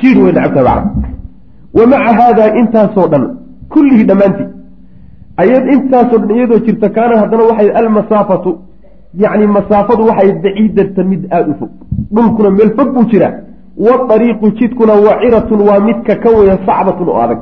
[0.00, 0.90] jiir way necabtaa macna
[1.78, 3.24] wa maca haadaa intaasoo dhan
[3.72, 4.48] kullihii dhammaantii.
[5.42, 8.50] Ayad intaasoo dhan iyadoo jirta kaana haddana waxay almasaafatu
[9.22, 11.70] yacni masaafadu waxay baciidatan mid aada u fog.
[12.14, 13.32] Dhulkuna meel fog buu jiraa.
[13.86, 17.40] Waariiqu jidkuna waciratun waa midka ka weya sacbatun oo adag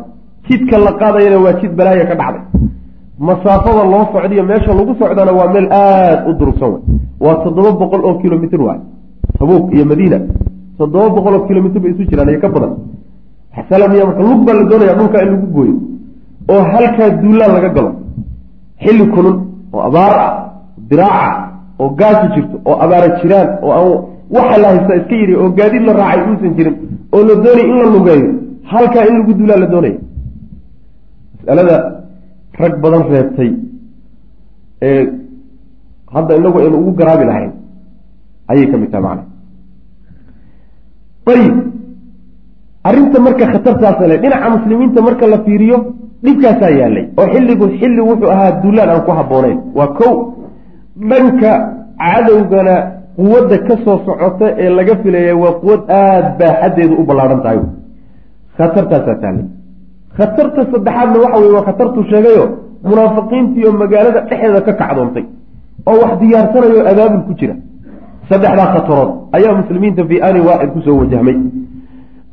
[0.49, 2.42] jidka la qaadayana waa jid balaaya ka dhacday.
[3.18, 6.80] Masaafada loo socdiyo meesha lagu socdana waa meel aada u durugsan wey
[7.20, 8.80] waa toddoba boqol oo kilomitr waay
[9.38, 10.18] tabuuk iyo madiina.
[10.78, 12.72] Toddoba boqol oo kilomitr bay isu jiraan iyo ka badan.
[13.68, 15.74] Salamiya marka lug baa la doonaya dhulkaa in lagu gooyo.
[16.53, 17.90] Oo halkaa duulaan laga galo.
[18.82, 19.36] Xilli kulun
[19.74, 20.32] oo abaar ah
[20.88, 21.30] diraaca
[21.80, 23.88] oo gaasi jirto oo abaara jiraan oo aan
[24.36, 26.76] waxa la haystaa iska yidhi oo gaadiid la raacay uusan jirin
[27.14, 28.28] oo la doonaya in la lugeeyo
[28.72, 29.96] halkaa in lagu duulaa la doonaya
[31.41, 31.76] masalada
[32.61, 33.51] rag badan reebtay
[34.89, 35.03] ee
[36.14, 37.53] hadda inagu aynu ugu garaabi lahayn
[38.53, 39.24] ayay ka mid tahay macana
[41.32, 41.55] ayib
[42.89, 45.78] arrinta marka khatartaasa le dhinaca muslimiinta marka la fiiriyo
[46.24, 47.05] dhibkaasaa yaalay.
[47.20, 50.14] Oo xilligu xilli wuxuu ahaa duulaan aan ku habbooneyn waa kow
[51.11, 51.51] dhanka
[52.05, 52.74] cadowgana
[53.18, 57.61] quwadda ka soo socota ee laga filaya waa quwad aada baaxaddeedu u ballaadhan tahay.
[58.59, 59.47] Khatartaasaa taallay
[60.19, 62.45] khatarta saddexaadna waxa weye waa khatartuu sheegayo
[62.91, 65.25] munaafiqiintiioo magaalada dhexdeeda ka kacdoontay
[65.91, 67.55] oo wax diyaarsanayo abaabul ku jira.
[68.29, 71.37] Saddexdaa khatarood ayaa muslimiinta fii aani waaxid ku soo wajahmay.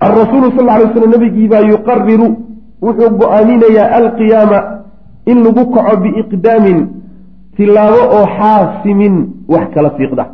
[0.06, 2.28] Alrasuulu sal ly slam nabigiibaa yuqariru
[2.86, 4.60] wuxuu go'aaminayaa alqiyaama
[5.32, 6.80] in lagu kaco biiqdaamin
[7.58, 9.16] tilaabo oo xaasimin
[9.54, 10.26] wax kala fiiqda.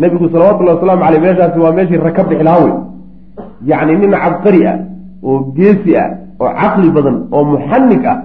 [0.00, 2.72] Nebigu salawatullahi wasalaamu caleyh meeshaasi waa meeshii raka bixilaa wey
[3.70, 4.76] yacni nin cabqari ah
[5.22, 6.08] oo geesi ah
[6.42, 8.16] oo caqli badan oo muxanig ah.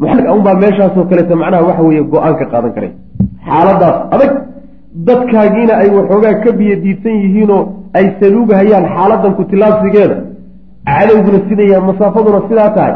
[0.00, 2.92] Muxanig ah unbaa meeshaasoo kaleeta macnaha waxa weeye go'aan ka qaadan karay.
[3.48, 4.32] Xaaladaas adag
[5.08, 7.62] dadkaagiina ay waxoogaa ka biyadiidsan yihiinoo
[7.98, 10.16] ay saluugahayaan xaaladan ku tilaabsigeeda
[10.88, 12.94] cadowguna sidaya masaafaduna sidaa tahay.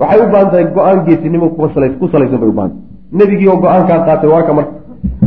[0.00, 1.68] Waxay u baahan tahay go'aan geesinimo ku
[2.12, 2.80] salaysan bay u baahantay
[3.18, 4.72] nebigii oo go'aankaa qaatay waa ka marka.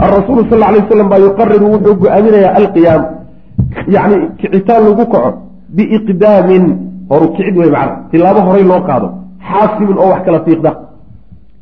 [0.05, 3.03] Alrasuulu sal lla alay wasalam baa yuqariru wuxuu go'aaminayaa alqiyaam.
[3.95, 5.29] Yacni kicitaan lagu kaco
[5.75, 6.63] biiqdaamin
[7.09, 9.07] horu kicid wey macna tilaabo horay loo qaado.
[9.49, 10.71] Xaasimin oo wax kala fiiqda.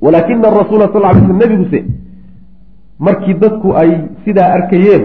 [0.01, 1.79] Walaakina arasuula sal lay sl nebiguse
[2.99, 3.91] markii dadku ay
[4.25, 5.03] sidaa arkayeen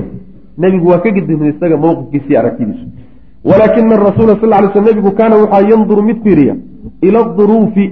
[0.58, 2.86] nebigu waa ka gedisnay isaga mowqifkiisii aragtidiisu
[3.44, 6.54] walaakina arasuula sal lay sl nebigu kaana waxaa yanduru mid fiiriya
[7.02, 7.84] ila duruufi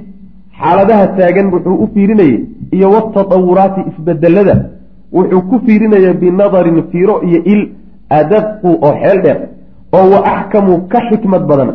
[0.61, 2.39] xaaladaha taagan wuxuu u fiirinayay
[2.77, 4.57] iyo watatawuraati isbedelada
[5.13, 7.61] wuxuu ku fiirinaya binadarin fiiro iyo il
[8.21, 9.39] adaqu oo xeel dheer
[9.93, 11.71] oo wa axkamu ka xikmad badan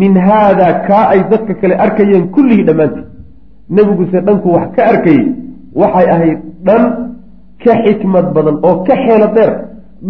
[0.00, 3.06] min haada kaa ay dadka kale arkayeen kullihii dhammaanteed.
[3.76, 5.24] Nebiguse dhanku wax ka arkayey
[5.80, 6.82] waxay ahayd dhan
[7.64, 9.52] ka xikmad badan oo ka xeelo dheer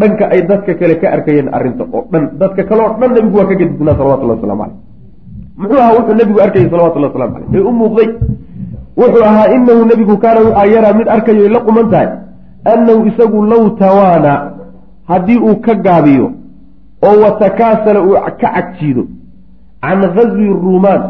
[0.00, 2.24] dhanka ay dadka kale ka arkayeen arrinta oo dhan.
[2.40, 4.76] Dadka kale oo dhan nebigu waa ka gedisnaa salawatullahi waslamu caleyh
[5.58, 8.08] muxuu ahaa wuxuu nebigu arkayay salawatullahi waslamu caleyh ee u muuqday
[9.00, 12.08] wuxuu ahaa inahu nebigu kaana waxaa yaraa mid arkayo la quman tahay
[12.72, 14.32] annahu isagu low tawaana
[15.10, 16.26] haddii uu ka gaabiyo
[17.06, 19.02] oo watakaasala uu ka cagjiido
[19.84, 21.02] can ghaswi ruumaan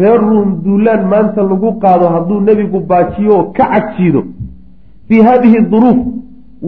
[0.00, 4.20] reer ruum duulaan maanta lagu qaado hadduu nebigu baajiyo oo ka cagjiido
[5.08, 5.98] fii haadihi duruuf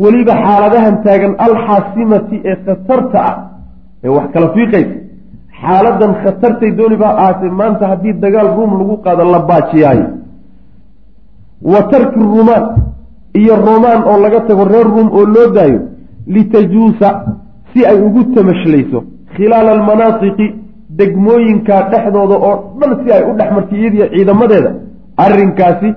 [0.03, 3.37] weliba xaaladahan taagan alxaasimati ee khatarta ah
[4.05, 4.95] ee wax kala fiiqaysa.
[5.61, 10.07] Xaaladan khatartay dooniba ahaatee maanta haddii dagaal ruum lagu qaado la baajiyaayo.
[11.73, 12.65] Wa tarki ruumaan
[13.41, 15.81] iyo romaan oo laga tago reer ruum oo loo daayo
[16.35, 17.09] litajuusa
[17.73, 18.99] si ay ugu tamashlayso
[19.37, 20.47] khilaala almanaatiqi
[20.99, 24.71] degmooyinka dhexdooda oo dhan si ay u dhex martay iyadiyo ciidamadeeda
[25.25, 25.89] arrinkaasi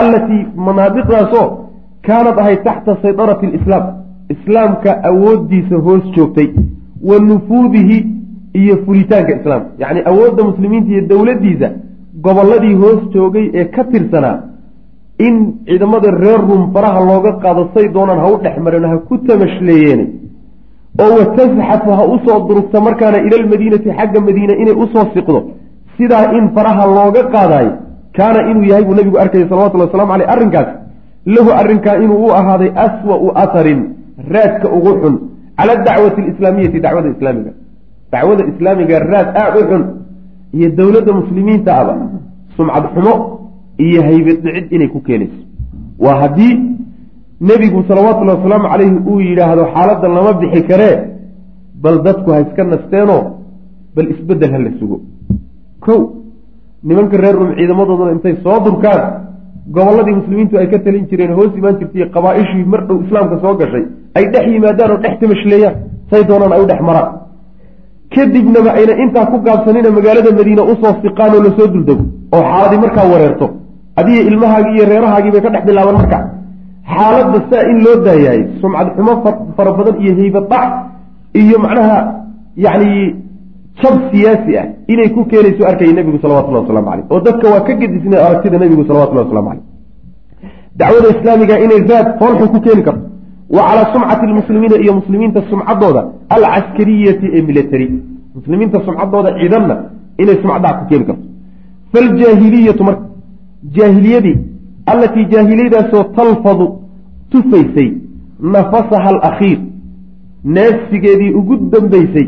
[0.00, 1.46] allatii manaadiqdaasoo
[2.06, 3.84] kaanad ahayd taxta saydarati alislaam
[4.34, 6.48] islaamka awooddiisa hoos joogtay
[7.08, 7.98] wa nufuudihi
[8.60, 11.68] iyo fulitaanka islaamka yacni awoodda muslimiinta iyo dowladdiisa
[12.24, 14.36] gobolladii hoos joogay ee ka tirsanaa
[15.26, 15.34] in
[15.66, 20.04] ciidamada reer ruum faraha looga qaado say doonaan ha u dhex mareen ha ku tamashleeyeene
[21.02, 25.40] oo watasxafu ha u soo durugta markaana ila almadiinati xagga madiina inay u soo siqdo
[25.96, 27.72] sidaa in faraha looga qaadaayo
[28.16, 30.68] kaana inuu yahay buu nabigu arkayay salawatullhi waslamu caleyh arrinkaas
[31.34, 33.80] lahu arrinkaa inuu u ahaaday aswa'u atharin
[34.34, 35.14] raadka ugu xun
[35.58, 37.52] cala dacwati alislaamiyati dacwada islaamiga.
[38.12, 39.82] Dacwada islaamiga raad aada u xun
[40.56, 41.94] iyo dowladda muslimiinta aba
[42.56, 43.14] sumcad xumo
[43.86, 45.40] iyo haybad dhicid inay ku keenayso.
[46.04, 46.54] Waa haddii
[47.40, 50.94] nebigu salawaatullahi wasalaamu calayhi uu yidhaahdo xaaladdan lama bixi karee
[51.82, 53.22] bal dadku ha iska nasteenoo
[53.96, 54.96] bal isbeddel ha la sugo.
[55.84, 56.00] Kow
[56.88, 59.02] nimanka reer ruum ciidamadooduna intay soo durkaan
[59.74, 63.84] gobolladii muslimiintu ay ka talin jireen hoos imaan jirtay qabaa-ishii mar dhow islaamka soo gashay
[64.16, 65.74] ay dhex yimaadaan oo dhex tamashleeyaan
[66.10, 67.08] say doonaan ay u dhex maraan.
[68.14, 72.04] Kadibnaba ayna intaa ku gaabsanina magaalada madiina u soo siqaan oo la soo duldego
[72.34, 73.46] oo xaaladii markaa wareerto.
[74.00, 76.18] Adiga ilmahaagii iyo reerahaagii bay ka dhex bilaaban marka
[76.92, 79.12] xaaladda saa in loo daayahay sumcad xumo
[79.56, 80.70] fara badan iyo haybad dhac
[81.42, 81.98] iyo macnaha
[82.64, 82.90] yacni
[83.82, 87.72] jab siyaasi ah inay ku keenayso arkaya nebigu salawatullahi waslamu caleyh oo dadka waa ka
[87.80, 89.64] gedisnay aragtida nebigu salawatullahi waslamu caleyh
[90.80, 93.04] dacwada islaamiga inay raad foolxun ku keeni karto.
[93.56, 96.02] Wa calaa sumcati lmuslimiina iyo muslimiinta sumcaddooda
[96.34, 97.86] alcaskariyati ee military
[98.36, 99.76] muslimiinta sumcaddooda ciidanna
[100.22, 101.24] inay sumcaddac ku keeni karto.
[101.92, 103.04] Faljaahiliyatu marka
[103.76, 104.36] jaahiliyadii
[104.92, 106.66] allatii jaahiliyadaasoo talfadu
[107.30, 107.90] tufaysay
[108.54, 109.58] nafasaha alakhiir
[110.56, 112.26] neefsigeedii ugu dambaysay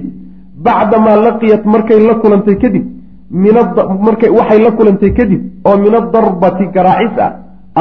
[0.67, 2.85] bacdamaa laqiyat markay la kulantay kadib
[3.31, 7.33] minmarkay waxay la kulantay kadib oo min adarbati garaacis ah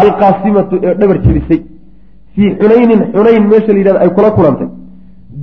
[0.01, 1.61] alqaasimatu ee dhabar jebisay
[2.35, 4.67] fii xunaynin xunayn meesha la yidhahdo ay kula kulantay.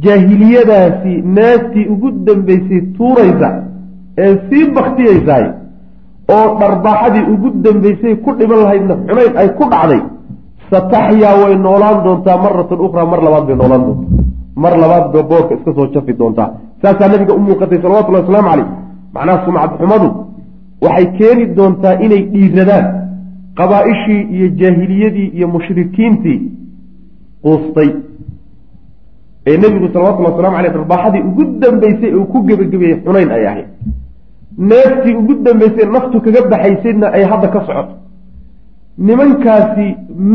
[0.04, 3.48] Jaahiliyadaasi neeftii ugu dambaysay tuuraysa
[4.24, 5.44] ee sii baktiyaysaay
[6.36, 10.00] oo dharbaaxadii ugu dambaysay ku dhiban lahaydna xunayn ay ku dhacday
[10.70, 14.10] sataxyaa way noolaan doontaa maratan ukhraa mar labaad bay noolaan doontaa.
[14.62, 16.48] Mar labaad bay boorka iska soo jafi doontaa.
[16.82, 18.68] Saasaa nabiga u muuqatay salawatullahi wasalaamu caleyh
[19.14, 20.08] macnaha sumcad xumadu
[20.84, 22.84] waxay keeni doontaa inay dhiiradaan
[23.58, 26.38] qabaa-ishii iyo jaahiliyadii iyo mushrikiintii
[27.44, 27.90] quustay.
[29.46, 33.66] Ee nebigu salawatullhi waslamu aleyh darbaaxadii ugu dambeysay uu ku gebagabeeyey xunayn ay ahayd
[34.58, 37.94] neeftii ugu dambeysay naftu kaga baxaysaydna ay hadda ka socoto.
[38.98, 39.86] Nimankaasi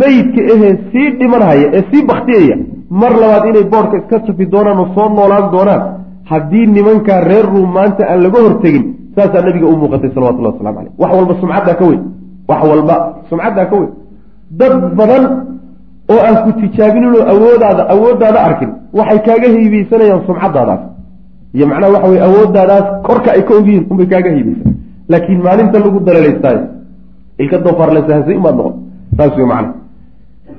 [0.01, 2.57] meydka ahee sii dhimanhaya ee sii baktiyaya
[3.01, 5.81] mar labaad inay boodhka iska jafi doonaan oo soo noolaan doonaan
[6.29, 8.83] haddii nimankaa reer ruum maanta aan laga hortegin
[9.15, 12.01] saasaa nabiga u muuqatay salawatullahi waslamu aleyh wax walba sumcaddaa ka weyn.
[12.49, 12.95] Wax walba
[13.29, 13.91] sumcaddaa ka weyn.
[14.59, 15.23] Dad badan
[16.11, 20.81] oo aan ku tijaabinino awoodaada awooddaada arkin waxay kaaga heybeysanayaan sumcadaadaas
[21.55, 24.73] iyo macnaha waxa weye awooddaadaas korka ay ka ogyihiin unbay kaaga heybeysan
[25.09, 26.63] laakiin maalinta lagu daleelaystaayo
[27.41, 28.75] ilka doofaarlesahansay umaad noqon
[29.17, 29.73] saas wey macna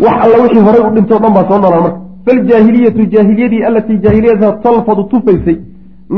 [0.05, 2.01] wax alla wixii horay u dhintoo dhan baa soo noolaan marka.
[2.27, 5.57] Faljaahiliyatu jaahiliyadii allatii jaahiliyadaha talfadu tufaysay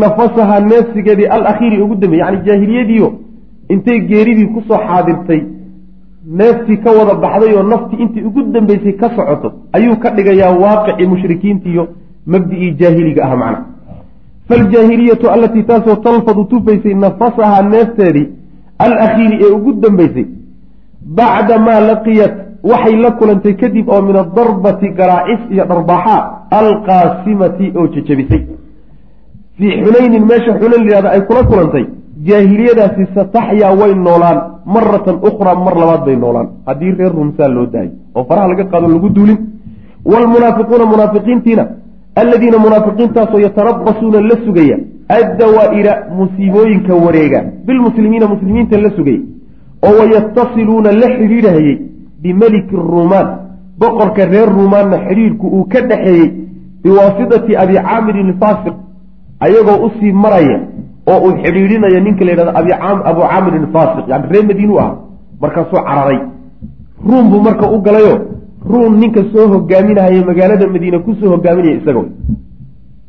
[0.03, 3.09] nafasahaa neefsigeedii alakhiiri ugu dambeeyey yani jaahiliyadiio
[3.69, 5.41] intay geeridii ku soo xaadirtay
[6.39, 11.07] neeftii ka wada baxday oo naftii intii ugu dambeysay ka socoto ayuu ka dhigayaa waaqicii
[11.13, 11.85] mushrikiintiiyo
[12.33, 13.65] mabdi-ii jaahiliga ah macna
[14.51, 18.29] faljaahiliyatu allatii taasoo talfadu tufaysay nafasahaa neefteedii
[18.85, 20.27] alakhiiri ee ugu dambeysay
[21.19, 22.35] bacda maa laqiyat
[22.71, 26.17] waxay la kulantay kadib oo min adarbati garaacis iyo dharbaaxa
[26.61, 28.43] alqaasimati oo jejabisay
[29.59, 31.85] fii xunaynin meesha xunayn layihahda ay kula kulantay
[32.29, 34.39] jaahiliyadaasi sataxyaa way noolaan
[34.75, 38.89] maratan ukhraa mar labaad bay noolaan haddii reer rumsaa loo daayo oo faraha laga qaado
[38.95, 39.39] lagu duulin
[40.13, 41.65] waalmunaafiquuna munaafiqiintiina
[42.15, 49.21] alladiina munaafiqiintaasoo yatarabasuuna la sugaya addawaa'ira musiibooyinka wareega bilmuslimiina muslimiinta la sugaya
[49.83, 51.79] oo wayatasiluuna la xidhiidhahayey
[52.23, 53.29] bimeliki ruumaan
[53.79, 56.31] boqorka reer ruumaanna xidhiidhku uu ka dhexeeyey
[56.83, 58.75] biwaasitati abi caamirin alfaasiq
[59.41, 60.61] ayagoo u sii maraya
[61.07, 62.53] oo uu xidhiidhinaya ninka la yidhahdo
[63.11, 64.91] abu caamirin alfaasiq yani reer madiinu ah
[65.41, 66.19] markaasuu cararay.
[67.09, 68.15] Ruum buu marka u galayo
[68.73, 72.03] ruum ninka soo hogaaminahaya magaalada madiine ku soo hogaaminaya isaga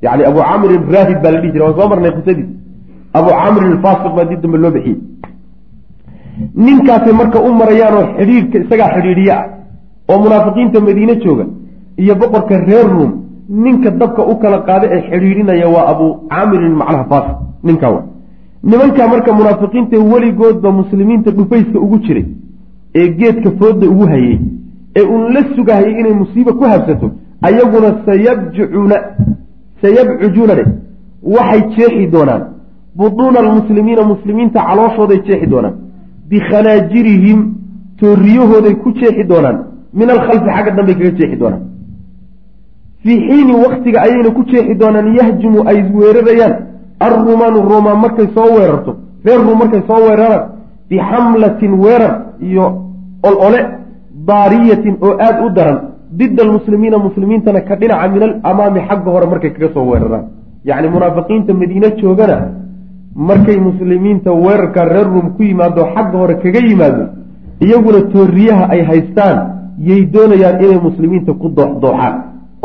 [0.06, 2.50] yani abu caamirin raahib baa la dhihi jira waan soo marnay qisadiis
[3.20, 5.00] abu caamirin alfaasiq baa dib dambe loo bixiyey.
[6.66, 9.44] Ninkaasay marka u marayaanoo xidhiidhka isagaa xidhiidhiye ah
[10.12, 11.46] oo munaafiqiinta madiine jooga
[12.04, 13.12] iyo boqorka reer ruum
[13.64, 17.38] ninka dabka u kala qaada ee xidhiidhinaya waa abu caamirin macnaha faasiq.
[17.68, 18.02] Ninkaa wa
[18.70, 22.26] nimankaa marka munaafiqiinta weligoodba muslimiinta dhufayska ugu jiray
[23.00, 24.40] ee geedka fooda ugu hayey
[24.96, 27.08] ee uun la sugahayay inay musiiba ku habsato
[27.48, 28.96] ayaguna sayabjucuuna
[29.82, 30.66] sayabcujuuna dhe
[31.24, 32.44] waxay jeexi doonaan.
[32.96, 35.76] Buduuna almuslimiina muslimiinta calooshooday jeexi doonaan.
[36.30, 37.40] Bikhanaajirihim
[38.00, 39.58] tooriyahooday ku jeexi doonaan.
[39.94, 41.64] Min alkhalfi xagga dambey kaga jeexi doonaan.
[43.04, 46.54] Fii xiini waktiga ayayna ku jeexi doonaan yahjumu ay weerarayaan.
[47.06, 48.92] Alruumaanu ruumaan markay soo weerarto
[49.26, 50.44] reer ruum markay soo weeraraan
[50.90, 52.66] bixamlatin weerar iyo
[53.28, 53.60] ol-ole
[54.30, 55.78] daariyatin oo aada u daran
[56.20, 60.26] dida almuslimiina muslimiintana ka dhinaca min alamaami xagga hore markay kaga soo weeraraan.
[60.70, 62.38] Yacni munaafiqiinta madiine joogana
[63.16, 67.04] markay muslimiinta weerarka reer ruum ku yimaado xagga hore kaga yimaado
[67.66, 69.38] iyaguna tooriyaha ay haystaan
[69.90, 72.14] yay doonayaan inay muslimiinta ku dooxdooxaan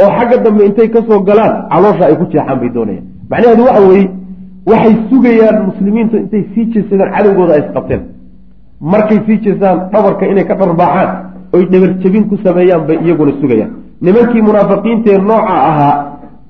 [0.03, 3.05] oo xagga dambe intay ka soo galaan caloosha ay ku jeexaan bay doonayaan.
[3.31, 4.09] Macnaheedu waxa weeye
[4.71, 8.03] waxay sugayaan muslimiintu intay sii jeesadaan cadowgooda ay isqabteen.
[8.93, 11.11] Markay sii jeesaan dhabarka inay ka dharbaaxaan
[11.57, 13.71] oy dhabarjabin ku sameeyaan bay iyaguna sugayaan.
[14.05, 15.95] Nimankii munaafiqiintaee nooca ahaa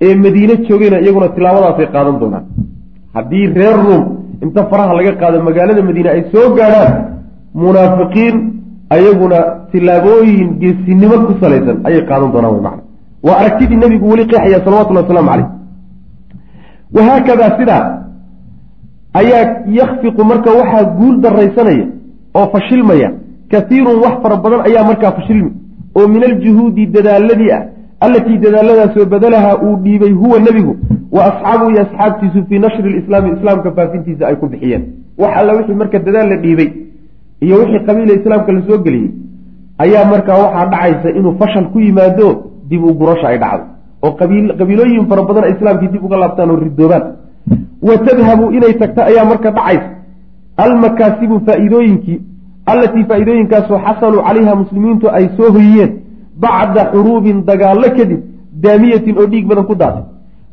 [0.06, 2.44] ee madiine joogayna iyaguna tilaabadaasay qaadan doonaan.
[3.16, 4.02] Haddii reer ruum
[4.44, 6.92] inta faraha laga qaado magaalada madiine ay soo gaadhaan
[7.62, 8.36] munaafiqiin
[8.96, 9.38] ayaguna
[9.72, 12.82] tilaabooyin geesinimo ku salaysan ayay qaadan doonaan macna.
[13.26, 15.48] Waa aragtidii nebigu weli qeexaya salawatullhi waslamu caleyh
[16.96, 17.84] wahaakadaa sidaa
[19.20, 19.44] ayaa
[19.78, 21.86] yakfiqu marka waxaa guul daraysanaya
[22.38, 23.08] oo fashilmaya
[23.52, 25.50] kaiirun wax fara badan ayaa markaa fashilmi
[25.98, 27.62] oo min aljuhuudi dadaaladii ah
[28.06, 30.76] allatii dadaaladaasoo badalahaa uu dhiibay huwa nebigu
[31.16, 34.82] wa asxaabuhu iyo asxaabtiisu fii nashri lislaami islaamka faafintiisa ay ku bixiyeen.
[35.18, 36.68] Wax alla wixii marka dadaal la dhiibay
[37.46, 39.10] iyo wixii qabiila islaamka la soo geliyey
[39.84, 42.28] ayaa markaa waxaa dhacaysa inuu fashal ku yimaado
[42.68, 43.64] dib u gurasha ay dhacdo.
[44.04, 44.12] Oo
[44.60, 47.04] qabiilooyin fara badan ay islaamkii dib uga laabtaan oo ridoobaan.
[47.88, 49.88] Wa tadhabu inay tagto ayaa marka dhacaysa.
[50.64, 52.20] Almakaasibu faa-iidooyinkii
[52.72, 55.92] allatii faa-iidooyinkaasoo xasaluu calayha muslimiintu ay soo hoyiyeen
[56.44, 58.20] bacda xuruubin dagaallo kadib
[58.64, 60.04] daamiyatin oo dhiig badan ku daatay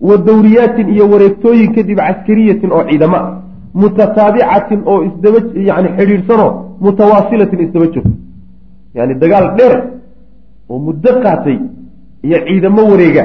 [0.08, 3.20] wa dawriyaatin iyo wareegtooyin kadib caskariyatin oo ciidamo
[3.82, 5.40] mutataabicatin oo isdaba
[5.70, 6.52] yani xidhiidhsanoo
[6.86, 8.12] mutawaasilatin isdaba joogto
[8.98, 9.76] yani dagaal dheer
[10.70, 11.58] oo muddo qaatay
[12.28, 13.24] iyo ciidamo wareega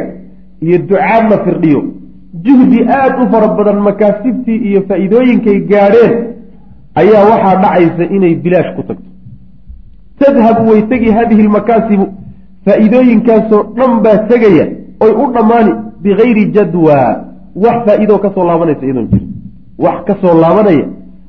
[0.66, 1.80] iyo ducaad la firdhiyo
[2.44, 6.12] juhdi aada u fara badan makaasibtii iyo faa-iidooyinkay gaadheen
[7.00, 9.08] ayaa waxaa dhacaysa inay bilaash ku tagto.
[10.20, 12.06] Tadhabu way tegi hadihi lmakaasibu
[12.64, 14.66] faa-iidooyinkaasoo dhan baa tegaya
[15.04, 15.72] oy u dhammaani
[16.02, 16.96] bigayri jadwa
[17.64, 19.28] wax faa-iidoo ka soo laabanaysa iyadoon jirin.
[19.84, 20.84] Wax ka soo laabanaya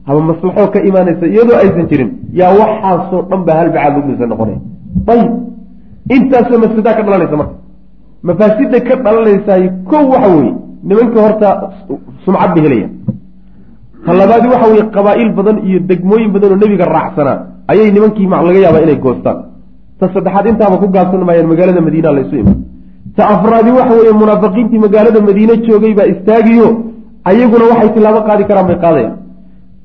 [0.07, 2.09] haba maslaxoo ka imaanaysa iyadoo aysan jirin
[2.39, 4.59] yaa waxaasoo dhan baa halbacaad lugdiisa noqonaya.
[5.13, 5.31] Ayib
[6.15, 7.55] intaasoo mafsadaa ka dhalanaysa marka.
[8.27, 10.53] Mafaasida ka dhalanaysaay kow waxa weeye
[10.87, 11.49] nimanka horta
[12.25, 12.87] sumcad ba helaya
[14.05, 17.37] ta labaadi waxa weye qabaa-il badan iyo degmooyin badan oo nebiga raacsanaa
[17.71, 19.37] ayay nimankii laga yaabaa inay goostaan.
[19.99, 22.57] Ta saddexaad intaaba ku gaabsan maayaan magaalada madiina laysu iman
[23.15, 26.67] ta afraadi waxa weeye munaafiqiintii magaalada madiine joogay baa istaagiyo
[27.29, 29.15] ayaguna waxay tilaabo qaadi karaan bay qaadayaan.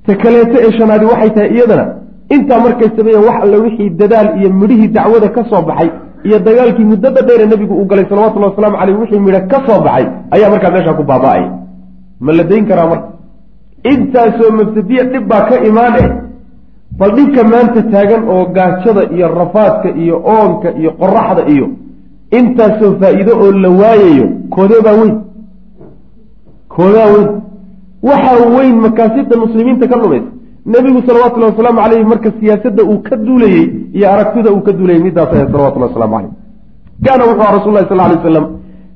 [0.07, 1.85] Ta kaleeto ee shanaadi waxay tahay iyadana
[2.35, 5.91] intaa markay sameeyeen wax alle wixii dadaal iyo midhihii dacwada ka soo baxay
[6.27, 10.07] iyo dagaalkii muddada dheere nebigu uu galay salawatullhi wasalaamu caleyh wixii midho ka soo baxay
[10.35, 11.49] ayaa markaa meeshaa ku baaba-aya.
[12.25, 13.09] Ma la dayn karaa marka
[13.93, 16.11] intaasoo mafsadiya dhib baa ka imaan eh.
[16.99, 21.67] Bal dhibka maanta taagan oo gaajada iyo rafaadka iyo oonka iyo qoraxda iyo
[22.39, 25.15] intaasoo faa-iido oo la waayayo koodebaa weyn?
[26.69, 27.29] Koodaa weyn?
[28.03, 30.31] Waxaa weyn makaasibta muslimiinta ka dhumaysa
[30.67, 35.29] nebigu salawatullahi wasalaamu caleyhi marka siyaasadda uu ka duulayey iyo aragtida uu ka duulayey midaas
[35.33, 36.33] ahayd salawatullahi waslamu caleyh
[37.05, 38.47] kaana wuxuu aha rasul sal ly aslam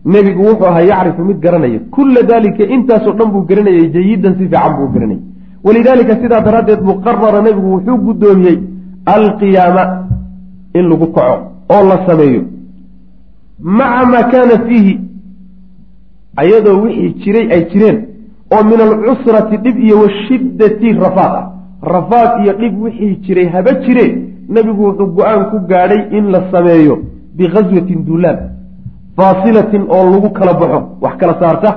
[0.05, 1.81] nebigu wuxuu ahaa yacrifu mid garanaya.
[1.91, 5.23] Kulla dalika intaasoo dhan buu garanayay jayidan si fiican buu garanayay.
[5.65, 8.59] Walidaalika sidaa daraaddeed buu qarara nebigu wuxuu guddoomiyey
[9.07, 9.85] alqiyaama
[10.75, 11.37] in lagu kaco
[11.75, 12.43] oo la sameeyo.
[13.61, 15.01] Maca maa kaana fiihi
[16.37, 17.99] ayadoo wixii jiray ay jireen
[18.55, 21.47] oo min alcusrati dhib iyo washiddati rafaad ah.
[21.95, 24.07] Rafaad iyo dhib wixii jiray haba jire
[24.49, 26.99] nebigu wuxuu go'aan ku gaadhay in la sameeyo
[27.37, 28.39] bighaswatin duulaan
[29.19, 31.71] faasilatin oo lagu kala baxo wax kala saarta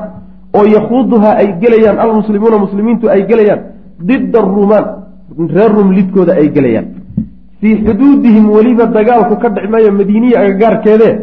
[0.58, 3.62] oo yakhuuduhaa ay gelayaan almuslimuuna muslimiintu ay gelayaan
[4.08, 4.86] didda aruumaan
[5.56, 6.86] reer rum lidkooda ay gelayaan.
[7.62, 11.14] Fii xuduudihim weliba dagaalku ka dhici maayo madiiniya agagaarkeedee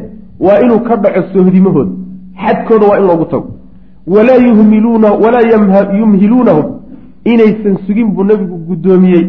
[0.47, 1.93] waa inuu ka dhaco sohdimahooda
[2.45, 3.49] xadkooda waa in loogu tago.
[4.15, 5.45] Walaa yuhmiluuna walaa
[6.01, 6.67] yumhiluunahum
[7.33, 9.25] inaysan sugin buu nebigu guddoomiyey.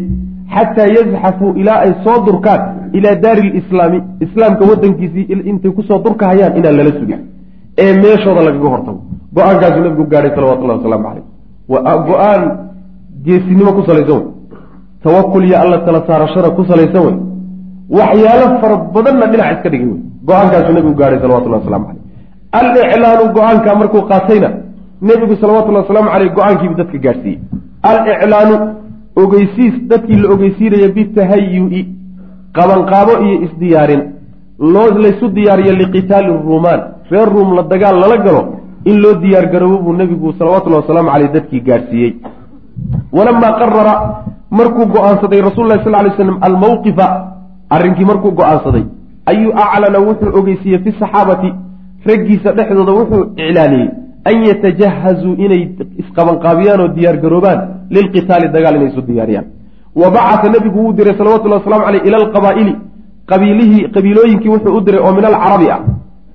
[0.55, 2.61] Xataa yazxafuu ilaa ay soo durkaan
[2.97, 7.21] ilaa daari lislaami islaamka wadankiisii intay ku soo durkahayaan inaan lala sugin
[7.83, 9.01] ee meeshooda lagaga hortago.
[9.35, 11.25] Go'aankaasuu nebigu gaadhay salawatullahi wasalaamu caleyh
[11.73, 12.43] waa go'aan
[13.25, 14.27] geesinimo ku salaysan wey.
[15.03, 17.15] Tawakul iyo alla tala saarashada ku salaysan wey.
[17.97, 20.01] Waxyaalo fara badanna dhinac iska dhigay wey.
[20.27, 21.99] Go'aankaasuu nebigu gaadhay salawatullahi waslamu caleyh
[22.59, 24.49] aliclaanu go'aanka markuu qaatayna
[25.01, 27.39] nebigu salawatullahi wasalaamu caleyh go'aankiibu dadka gaadhsiiyey.
[27.89, 28.55] Aliclaanu
[29.15, 31.81] ogeysiis dadkii la ogeysiinaya bitahayu-i
[32.59, 34.01] qabanqaabo iyo isdiyaarin.
[34.73, 36.81] Loo laysu diyaariyo liqitaali ruumaan.
[37.11, 38.41] Reer ruum la dagaal lala galo
[38.89, 42.11] in loo diyaar garoobo buu nebigu salawatullahi wasalaamu caleyh dadkii gaadhsiiyey.
[43.17, 43.93] Walamaa qarara
[44.59, 47.07] markuu go'aansaday rasuulullahi sal lay slam almawqifa
[47.75, 48.83] arrinkii markuu go'aansaday
[49.31, 49.99] ayuu aclana?
[50.07, 51.49] Wuxuu ogeysiiyey fi saxaabati.
[52.09, 53.87] Raggiisa dhexdooda wuxuu iclaaniyey
[54.29, 55.61] an yatajahazuu inay
[56.01, 57.59] isqabanqaabiyaan oo diyaargaroobaan
[57.95, 59.45] lilqitaali dagaal inay isu diyaariyaan
[59.95, 62.75] wa bacata nebigu wuu diray salawatullahi waslamu caleyh ila alqabaa'ili
[63.31, 65.79] qabiilihii qabiilooyinkii wuxuu u diray oo min alcarabi ah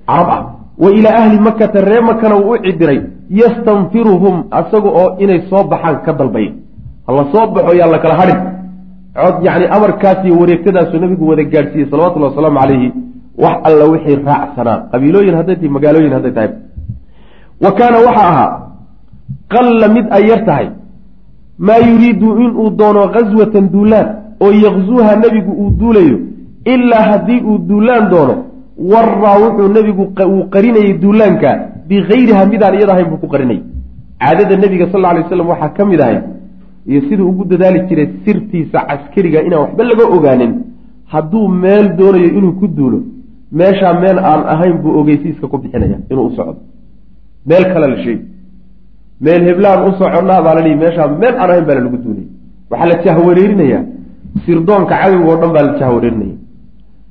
[0.07, 0.41] carab ah
[0.83, 2.99] wa ilaa ahli makata ree makana wuu u cidiray
[3.41, 6.51] yastanfiruhum asaga oo inay soo baxaan ka dalbaya
[7.07, 8.39] hala soo baxo yaan la kala hadhin
[9.15, 12.93] cod yacni amarkaas iyo wareegtadaasuu nebigu wada gaadhsiiyey salawatullahi wasalaamu calayhi
[13.43, 16.51] wax alla wixii raacsanaa qabiilooyin hadday tahay magaalooyin hadday tahay
[17.63, 18.49] wa kaana waxaa ahaa
[19.55, 20.67] qalla mid ay yar tahay
[21.59, 24.07] maa yuriidu inuu doono ghaswatan duulaan
[24.43, 26.17] oo yakzuuha nebigu uu duulayo
[26.73, 28.35] ilaa haddii uu duulaan doono
[28.91, 30.03] waraa wuxuu nebigu
[30.33, 31.49] uu qarinayay duulaanka
[31.89, 33.61] bikayriha midaan iyada ahayn buu ku qarinayay.
[34.19, 36.19] Caadada nebiga sal alay waslam waxaa ka mid ahay
[36.89, 40.53] iyo siduu ugu dadaali jiray sirtiisa caskariga inaan waxba laga ogaanin.
[41.13, 42.99] Hadduu meel doonayo inuu ku duulo
[43.51, 46.55] meeshaa meel aan ahayn buu ogeysiiska ku bixinaya inuu u socdo.
[47.49, 48.23] Meel kale la sheegi
[49.21, 52.27] meel heblaan u soconnaa baa la dhihi meeshaa meel aan ahayn baa lalagu duulaya
[52.71, 53.83] waxaa la jahwareerinayaa
[54.45, 56.35] sirdoonka cadowga oo dhan baa la jahwareerinaya.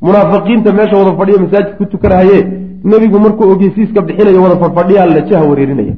[0.07, 2.39] Munaafiqiinta meesha wada fadhiya masaajid ku tukanahaye
[2.91, 5.95] nebigu markuu ogeysiiska bixinayo wada fadfadhiyaa la jahwareerinaya.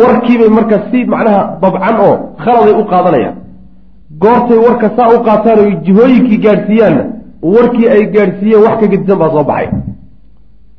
[0.00, 2.14] Warkiibay marka si macnaha dabcan oo
[2.44, 3.36] khaladay u qaadanayaan.
[4.22, 7.04] Goortay warka saa u qaataan oo jihooyinkii gaadhsiiyaanna
[7.54, 9.68] warkii ay gaadhsiiyeen wax ka gedisan baa soo baxay.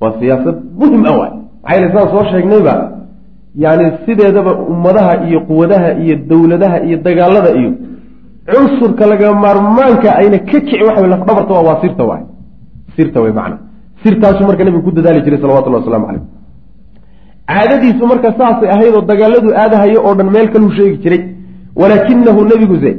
[0.02, 1.32] Waa siyaasad muhiim ah waay.
[1.64, 2.74] Maxaa yale saan soo sheegnayba
[3.56, 7.72] yani sideedaba ummadaha iyo quwadaha iyo dowladaha iyo dagaalada iyo
[8.52, 12.24] cunsurka laga maarmaanka ayna ka kici waxa lafdhabarta waa waa sirta waay.
[12.96, 13.58] Sirta way macna.
[14.04, 16.24] Sirtaasuu marka nebigu ku dadaali jiray salawatullahi waslamu caleyh
[17.52, 21.22] caadadiisu marka saasay ahayd oo dagaaladu aadahayo oo dhan meel kaluu sheegi jiray.
[21.82, 22.92] Walaakinahu nebiguse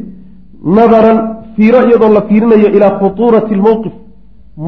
[0.76, 1.18] nadaran
[1.57, 3.94] fiiro iyadoo la fiirinayo ilaa khutuurati lmowqif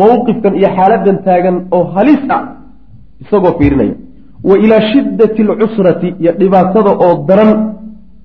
[0.00, 2.42] mowqifkan iyo xaaladan taagan oo halis ah
[3.22, 3.94] isagoo fiirinaya
[4.48, 7.50] wa ilaa shiddati alcusrati iyo dhibaatada oo daran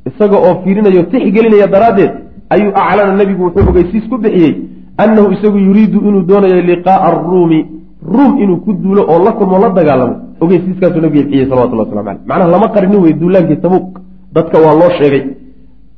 [0.09, 2.11] isaga oo fiirinayo tixgelinaya daraaddeed
[2.53, 4.55] ayuu aclana nebigu wuxuu ogeysiis ku bixiyey
[5.03, 7.59] annahu isagu yuriidu inuu doonayo liqaa'a aruumi
[8.13, 10.15] ruum inuu ku duulo oo la kulmo la dagaalamo.
[10.41, 13.99] Ogeysiiskaasuu nabiga bixiyey salawatullah waslamu caleyh macnaha lama qarinin wey duulaankii tabuuk
[14.35, 15.23] dadka waa loo sheegay.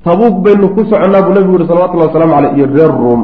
[0.03, 3.21] Tabuuk baynu ku soconnaa buu nabigu yihi salawatullahi waslamu caleyh iyo reer ruum.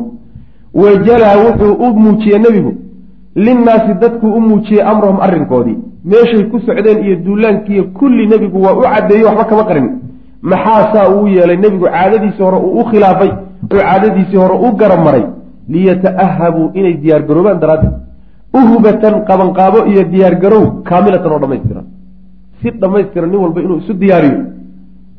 [0.73, 2.71] Wajalaa wuxuu u muujiyey nebigu
[3.35, 5.77] linnaasi dadkuu u muujiyey amrahum arrinkoodii
[6.11, 9.87] meeshay ku socdeen iyo duulaankiiyo kulli nebigu waa u caddeeyey waxba kama qarin.
[10.51, 15.01] Maxaa saa uu yeelay nebigu caadadiisii hore uu u khilaafay oo caadadiisii hore u garab
[15.07, 15.23] maray
[15.73, 17.95] liyata'ahabuu inay diyaargaroobaan daraaddeed.
[18.59, 21.85] Uhbatan qabanqaabo iyo diyaargarow kaamilatan oo dhammaystiran
[22.61, 24.39] si dhammaystiran nin walba inuu isu diyaariyo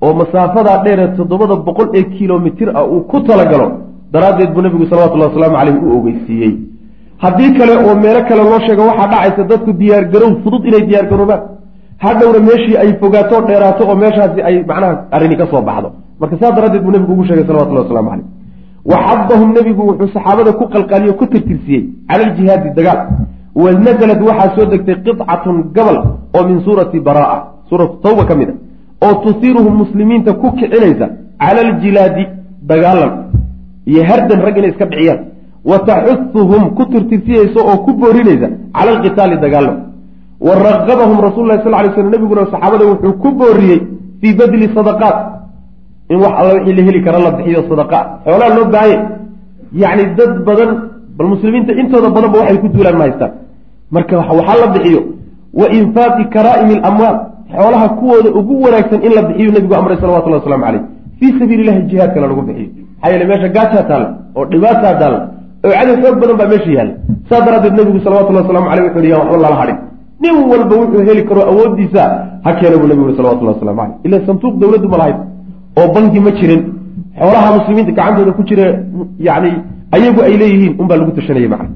[0.05, 3.67] oo masaafadaa dheeree toddobada boqol ee kilomitir ah uu ku talagalo
[4.15, 6.53] daraaddeed buu nebigu salawatullahi wasalaamu caleyh u ogeysiiyey
[7.25, 11.43] haddii kale oo meelo kale loo sheego waxaa dhacaysa dadku diyaargarow fudud inay diyaargaroobaan
[12.05, 15.89] hadhowna meeshii ay fogaato dheeraato oo meeshaasi ay macnaha arrini ka soo baxdo.
[16.21, 18.27] Marka saas daraaddeed buu nebigu ugu sheegay salawatullahi waslamu caleyh
[18.93, 23.01] waxadahum nebigu wuxuu saxaabada ku qalqaaliyo ku tirtirsiyey cala aljihaadi dagaal.
[23.63, 25.97] Wa nasalad waxaa soo degtay qidcatun gabal
[26.37, 27.37] oo min suurati baraa
[27.69, 28.55] suuratu tawba ka mid a
[29.07, 31.07] oo tusiiruhum muslimiinta ku kicinaysa
[31.43, 32.25] cala aljilaadi
[32.71, 33.13] dagaalan.
[33.91, 35.21] Iyo hardan rag inay iska dhiciyaan
[35.65, 39.77] wa taxuhuhum ku tirtirsiyeysa oo ku boorinaysa cala alqitaali dagaalan
[40.41, 43.81] wa ragabahum rasul lahi sal lay slm nebiguna saxaabada wuxuu ku booriyey
[44.21, 45.17] fii badli sadaqaat.
[46.11, 48.99] In wax alla wixii la heli kara la bixiyo sadaqa xoolaa loo baahanye
[49.83, 50.71] yacni dad badan
[51.17, 53.33] bal muslimiinta intooda badanba waxay ku duulaan ma haystaan.
[53.91, 55.01] Marka waxaa la bixiyo.
[55.61, 57.17] Wa infaaqi karaa'imi alamwaal
[57.55, 60.83] xoolaha kuwooda ugu wanaagsan in la bixiyo nebigu amray salawatullahi waslamu caleyh
[61.19, 62.71] fii sabiili illahi jihaadkana lagu bixiyo.
[63.01, 65.21] Maxaa yeele meesha gaajaa taalla oo dhibaataa taalla
[65.69, 66.95] oo cadow xoog badan baa meesha yaalla
[67.29, 69.79] saas daraaddeed nebigu salawatullahi waslamu aleyh wuxu hi yaan waxba lala hadhin.
[70.23, 72.03] Nin walba wuxuu heli karo awooddiisa
[72.45, 75.19] ha keena buu nebigu salawatullahi waslamu caleyh ila santuuq dowladdu ma lahayd
[75.81, 76.63] oo banki ma jirin
[77.21, 78.67] xoolaha muslimiinta gacantooda ku jira
[79.29, 79.51] yani
[79.97, 81.71] ayagu ay leeyihiin unbaa lagu tashanaya macna.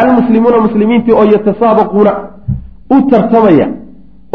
[0.00, 2.12] Almuslimuuna muslimiintii oo yatasaabaquuna
[2.94, 3.66] u tartamaya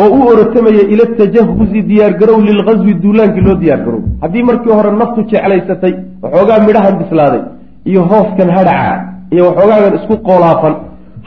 [0.04, 5.94] oo u orotamaya ila tajahuzi diyaargarow lilgazwi duulaankii loo diyaargarow haddii markii hore naftu jeclaysatay
[6.24, 7.42] waxoogaa midhahan bislaaday
[7.90, 8.96] iyo hooskan hadhaca
[9.34, 10.76] iyo waxoogaagan isku qoolaafan.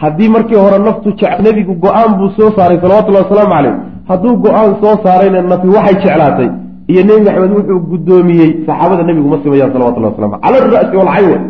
[0.02, 1.10] Haddii markii hore naftu
[1.44, 3.74] nebigu go'aan buu soo saaray salawatullahi wasalaamu caleyh
[4.08, 6.48] hadduu go'aan soo saarayna nafi waxay jeclaatay.
[6.90, 11.42] Iyo nebi maxamed wuxuu guddoomiyey saxaabada nebigu ma simayaan salawatullah waslamu cala alra'si walcayn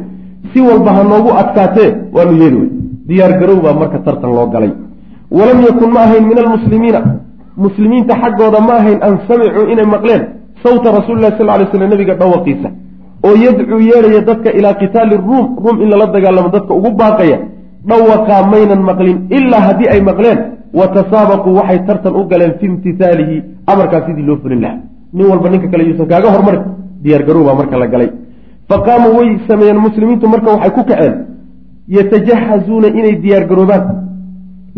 [0.50, 2.70] si walba ha noogu adkaatee waanu yeeli wey.
[3.09, 4.72] Diyaargarow baa marka tartan loo galay.
[5.30, 7.00] Walam yakun ma ahayn min almuslimiina
[7.64, 10.22] muslimiinta xaggooda ma ahayn an samicuu inay maqleen.
[10.64, 12.68] Sawta rasuulilahi sal lay slam nebiga dhawaqiisa
[13.26, 17.38] oo yadcuu yeelaya dadka ilaa qitaali ruum ruum in lala dagaalamo dadka ugu baaqaya
[17.90, 20.38] dhawaqaa maynan maqlin ilaa haddii ay maqleen
[20.78, 23.36] wa tasaabaquu waxay tartan u galeen fi imtihaalihi
[23.72, 24.80] amarkaas sidii loo fulin lahaa.
[25.16, 26.62] Nin walba ninka kale yuusan kaaga hormarin
[27.02, 28.10] diyaargarow baa marka la galay.
[28.68, 31.14] Fa qaamuu way sameeyeen muslimiintu marka waxay ku kaceen
[31.96, 33.84] yatajahazuuna inay diyaargaroobaan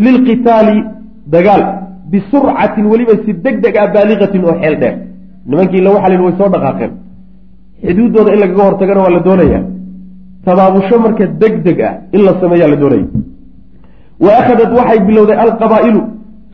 [0.05, 0.77] lilqitaali
[1.35, 1.63] dagaal
[2.13, 4.95] bisurcatin weliba si deg deg ah baaliqatin oo xeel dheer.
[5.51, 6.93] Nimankii la waxalin way soo dhaqaaqeen
[7.87, 9.63] xuduuddooda in lagaga hortagana waa la doonayaa
[10.45, 13.07] tabaabusho marka deg deg ah in la sameeyaa la doonaya.
[14.25, 16.01] Wa akhadat waxay bilowday alqabaa'ilu.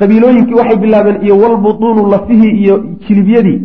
[0.00, 2.74] Qabiilooyinkii waxay bilaabeen iyo walbutuunu lafihii iyo
[3.06, 3.58] jilibyadii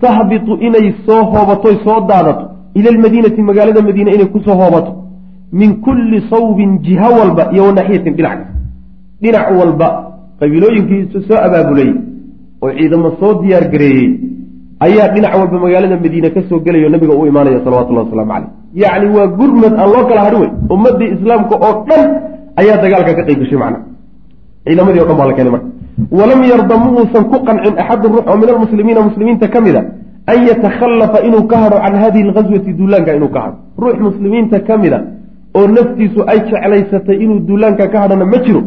[0.00, 2.44] tahbitu inay soo hoobato soo daadato.
[2.78, 4.92] Ila almadiinati magaalada madiine inay ku soo hoobato.
[5.52, 8.38] Min kulli sawbin jiho walba iyo wanaxiyatin dhinac.
[9.22, 9.88] Dhinac walba
[10.40, 11.90] qabiilooyinkii soo abaabulay
[12.62, 14.08] oo ciidamo soo diyaar gareeyey
[14.86, 18.50] ayaa dhinac walba magaalada madiine ka soo gelayo nabiga u imaanaya salawatullahi wasalaamu caleyh
[18.82, 22.04] yacni waa gurmad aan loo kala hadhin wey ummadii islaamka oo dhan
[22.60, 23.78] ayaa dagaalka ka qayb gashay macna.
[24.66, 25.68] Ciidamadii o dhan baa la keenay marka.
[26.18, 29.82] Walam yarda ma ku qancin axadu ruux oo min almuslimiina muslimiinta ka mid a
[30.32, 33.56] an yatakhallafa inuu ka hadho can hadihi alghaswati duulaanka inuu ka hadho.
[33.82, 35.00] Ruux muslimiinta ka mid a
[35.58, 38.62] oo naftiisu ay jeclaysatay inuu duulaanka ka hadhana ma jiro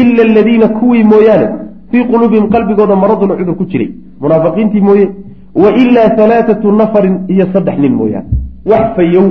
[0.00, 1.46] ila aladiina kuwii mooyaane
[1.90, 3.90] fii quluubihim qalbigooda maradun cudur ku jiray.
[4.20, 5.10] Munaafiqiintii mooye
[5.54, 8.28] wa ilaa halaathatu nafarin iyo saddex nin mooyaane.
[8.70, 9.26] Wax fayow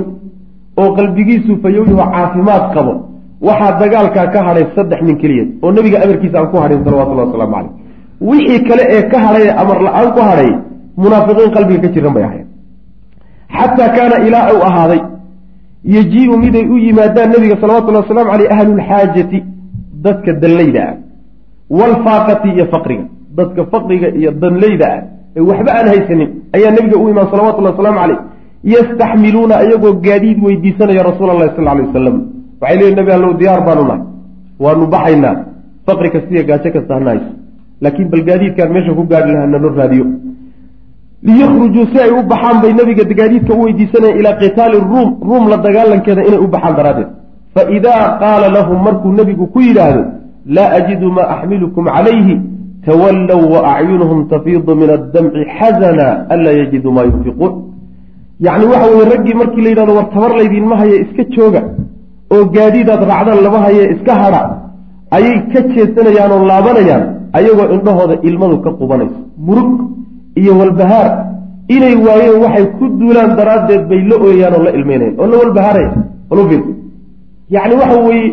[0.80, 2.92] oo qalbigiisu fayow yaho caafimaad qabo
[3.46, 7.54] waxaa dagaalkaa ka hadhay saddex nin keliya oo nebiga amarkiisa aan ku hadhin salawatullahi wasalaamu
[7.54, 7.70] caleyh
[8.30, 10.50] wixii kale ee ka hadhay ee amar la'aan ku hadhay
[11.04, 12.46] munaafiqiin qalbiga ka jiran bay ahayd
[13.58, 15.00] xataa kaana ilaa uu ahaaday
[15.94, 19.38] yejii-u miday u yimaadaan nebiga salawatullahi wasalaamu caleyh ahlulxaajati
[20.04, 20.94] dadka danleyda ah
[21.78, 23.04] waalfaaqati iyo faqriga.
[23.38, 25.00] Dadka faqriga iyo danleyda ah
[25.36, 28.18] waxba aan haysanin ayaa nebiga u imaan salawatullahi wasalaamu caleyh
[28.74, 32.16] yastaxmiluuna iyagoo gaadiid weydiisanaya rasuula allahi sal alay wasalam
[32.60, 34.02] waxay leeyihiin nabi allow diyaar baanu nahay
[34.64, 35.36] waanu baxaynaa
[35.86, 37.14] faqri kastiiyo gaajo kasta hana
[37.82, 40.06] laakiin bal gaadiidkaan meesha ku gaadhi lahaa nalo raadiyo.
[41.22, 45.56] Liykhrujuu si ay u baxaan bay nabiga gaadiidka u weydiisanayaan ilaa qitaali ruum ruum la
[45.56, 47.08] dagaalankeeda inay u baxaan daraaddeed.
[47.54, 50.02] Fa idaa qaala lahum markuu nebigu ku yidhaahdo
[50.46, 52.40] laa ajidu maa axmilukum calayhi
[52.86, 57.52] tawallow wa acyunuhum tafiidu min addamci xasana anlaa yajiduu maa yunfiquun
[58.46, 61.62] yacni waxa weye raggii markii la yidhahdo war tabar laydinma haye iska jooga
[62.34, 64.42] oo gaadiidaad raacdaan lama haye iska hadha
[65.16, 67.02] ayay ka jeesanayaan oo laabanayaan
[67.38, 69.18] ayagoo indhahooda ilmadu ka qubanayso.
[69.46, 69.70] Murug
[70.40, 71.08] iyo walbahaar
[71.74, 75.90] inay waayeen waxay ku duulaan daraaddeed bay la ooyayaan oo la ilmeynayan oo la walbahaaraya
[76.32, 76.60] alufir
[77.54, 78.28] yacni waxa weeye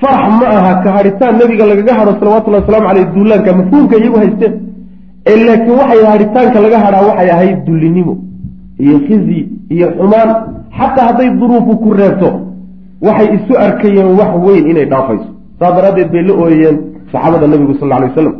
[0.00, 4.54] farax ma aha ka hadhitaan nebiga lagaga hadho salawatullahi wasalaamu caleyh duulaanka mafhuumka iyagu haysteen
[5.30, 8.14] ee laakiin waxay hadhitaanka laga hadhaa waxay ahayd dullinimo
[8.84, 9.40] iyo khizi
[9.74, 10.30] iyo xumaan.
[10.78, 12.30] Xataa hadday duruufu ku reebto
[13.06, 15.28] waxay isu arkayeen wax weyn inay dhaafayso.
[15.58, 16.76] Saas daraaddeed bay la ooyayeen
[17.12, 18.34] saxaabada nebigu sal lla alay waslam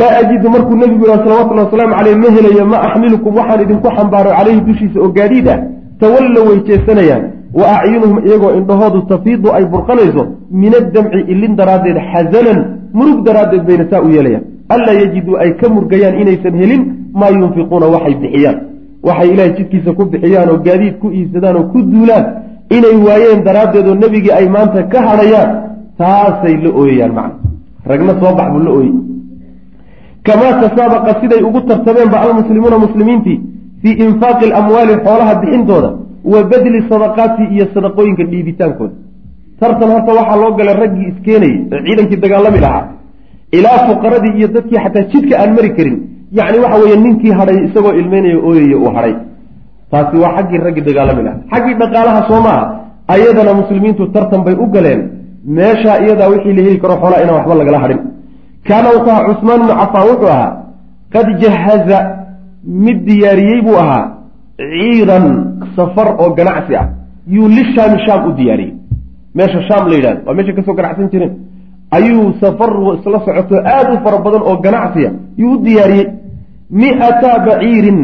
[0.00, 4.30] laa ajidu markuu nebigu yidhaha salawatullahi wasalaamu caleyh ma helayo ma axmilukum waxaan idinku xambaaro
[4.38, 5.58] caleyhi dushiisa oo gaadiid ah.
[6.00, 7.22] Tawallo way jeesanayaan
[7.60, 10.22] wa acyunuhum iyagoo indhahoodu tafiidu ay burqanayso
[10.62, 12.58] min addamci ilin daraaddeed xasanan
[12.98, 14.44] murug daraaddeed bayna saa u yeelayaan.
[14.74, 16.82] Anlaa yajiduu ay ka murgayaan inaysan helin
[17.20, 18.56] maa yunfiquuna waxay bixiyaan.
[19.06, 22.24] Waxay ilaahay jidkiisa ku bixiyaan oo gaadiid ku iibsadaan oo ku duulaan
[22.76, 25.50] inay waayeen daraaddeed oo nebigii ay maanta ka hadhayaan.
[25.98, 27.38] Taasay la ooyayaan macna.
[27.90, 28.92] Ragna soo bax buu la ooyey
[30.26, 33.40] kamaa tasaabaqa siday ugu tartameenba almuslimuuna muslimiintii
[33.82, 35.90] fii infaaqi alamwaali xoolaha bixintooda
[36.24, 38.94] wa badli sadaqaati iyo sadaqooyinka dhiibitaankooda.
[39.60, 42.84] Tartan horta waxaa loo galay raggii iskeenayay ee ciidankii dagaalami lahaa
[43.58, 45.96] ilaa fuqaradii iyo dadkii xataa jidka aan mari karin.
[46.38, 49.14] Yacni waxa weeye ninkii hadhay isagoo ilmeynaya ooyaya uu hadhay
[49.90, 51.42] taasi waa xaggii raggii dagaalami lahaa.
[51.52, 52.40] Xaggii dhaqaalaha soo
[53.14, 55.00] ayadana muslimiintu tartan bay u galeen.
[55.44, 58.00] Meeshaa iyadaa wixii la heli karo xoolaa inaan waxba lagala hadhin
[58.68, 60.52] kaana wuxuu ahaa cusmaan ibnu cafaan wuxuu ahaa
[61.14, 61.98] qad jahaza
[62.64, 64.11] mid diyaariyey buu ahaa
[64.70, 65.24] ciidan
[65.76, 66.86] safar oo ganacsi ah
[67.34, 68.72] yuu lishaami shaam u diyaariyey.
[69.36, 71.32] Meesha shaam la yidhahdo waa meesha ka soo ganacsan jireen
[71.96, 75.10] ayuu safar isla socoto aada u fara badan oo ganacsiya
[75.40, 76.06] yuu u diyaariyey.
[76.80, 77.98] Mi'ata baciirin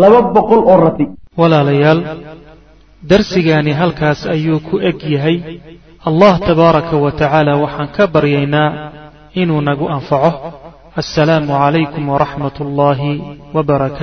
[0.00, 1.04] laba boqol oo rati.
[1.40, 2.00] Walaalayaal
[3.10, 5.36] darsigaani halkaas ayuu ku eg yahay.
[6.08, 8.68] Allah tabaaraka wa tacaala waxaan ka baryaynaa
[9.42, 10.30] inuu nagu anfaco.
[11.00, 13.12] Assalaamu calaykum waraxmat ullaahi
[13.56, 14.02] wbarakaatu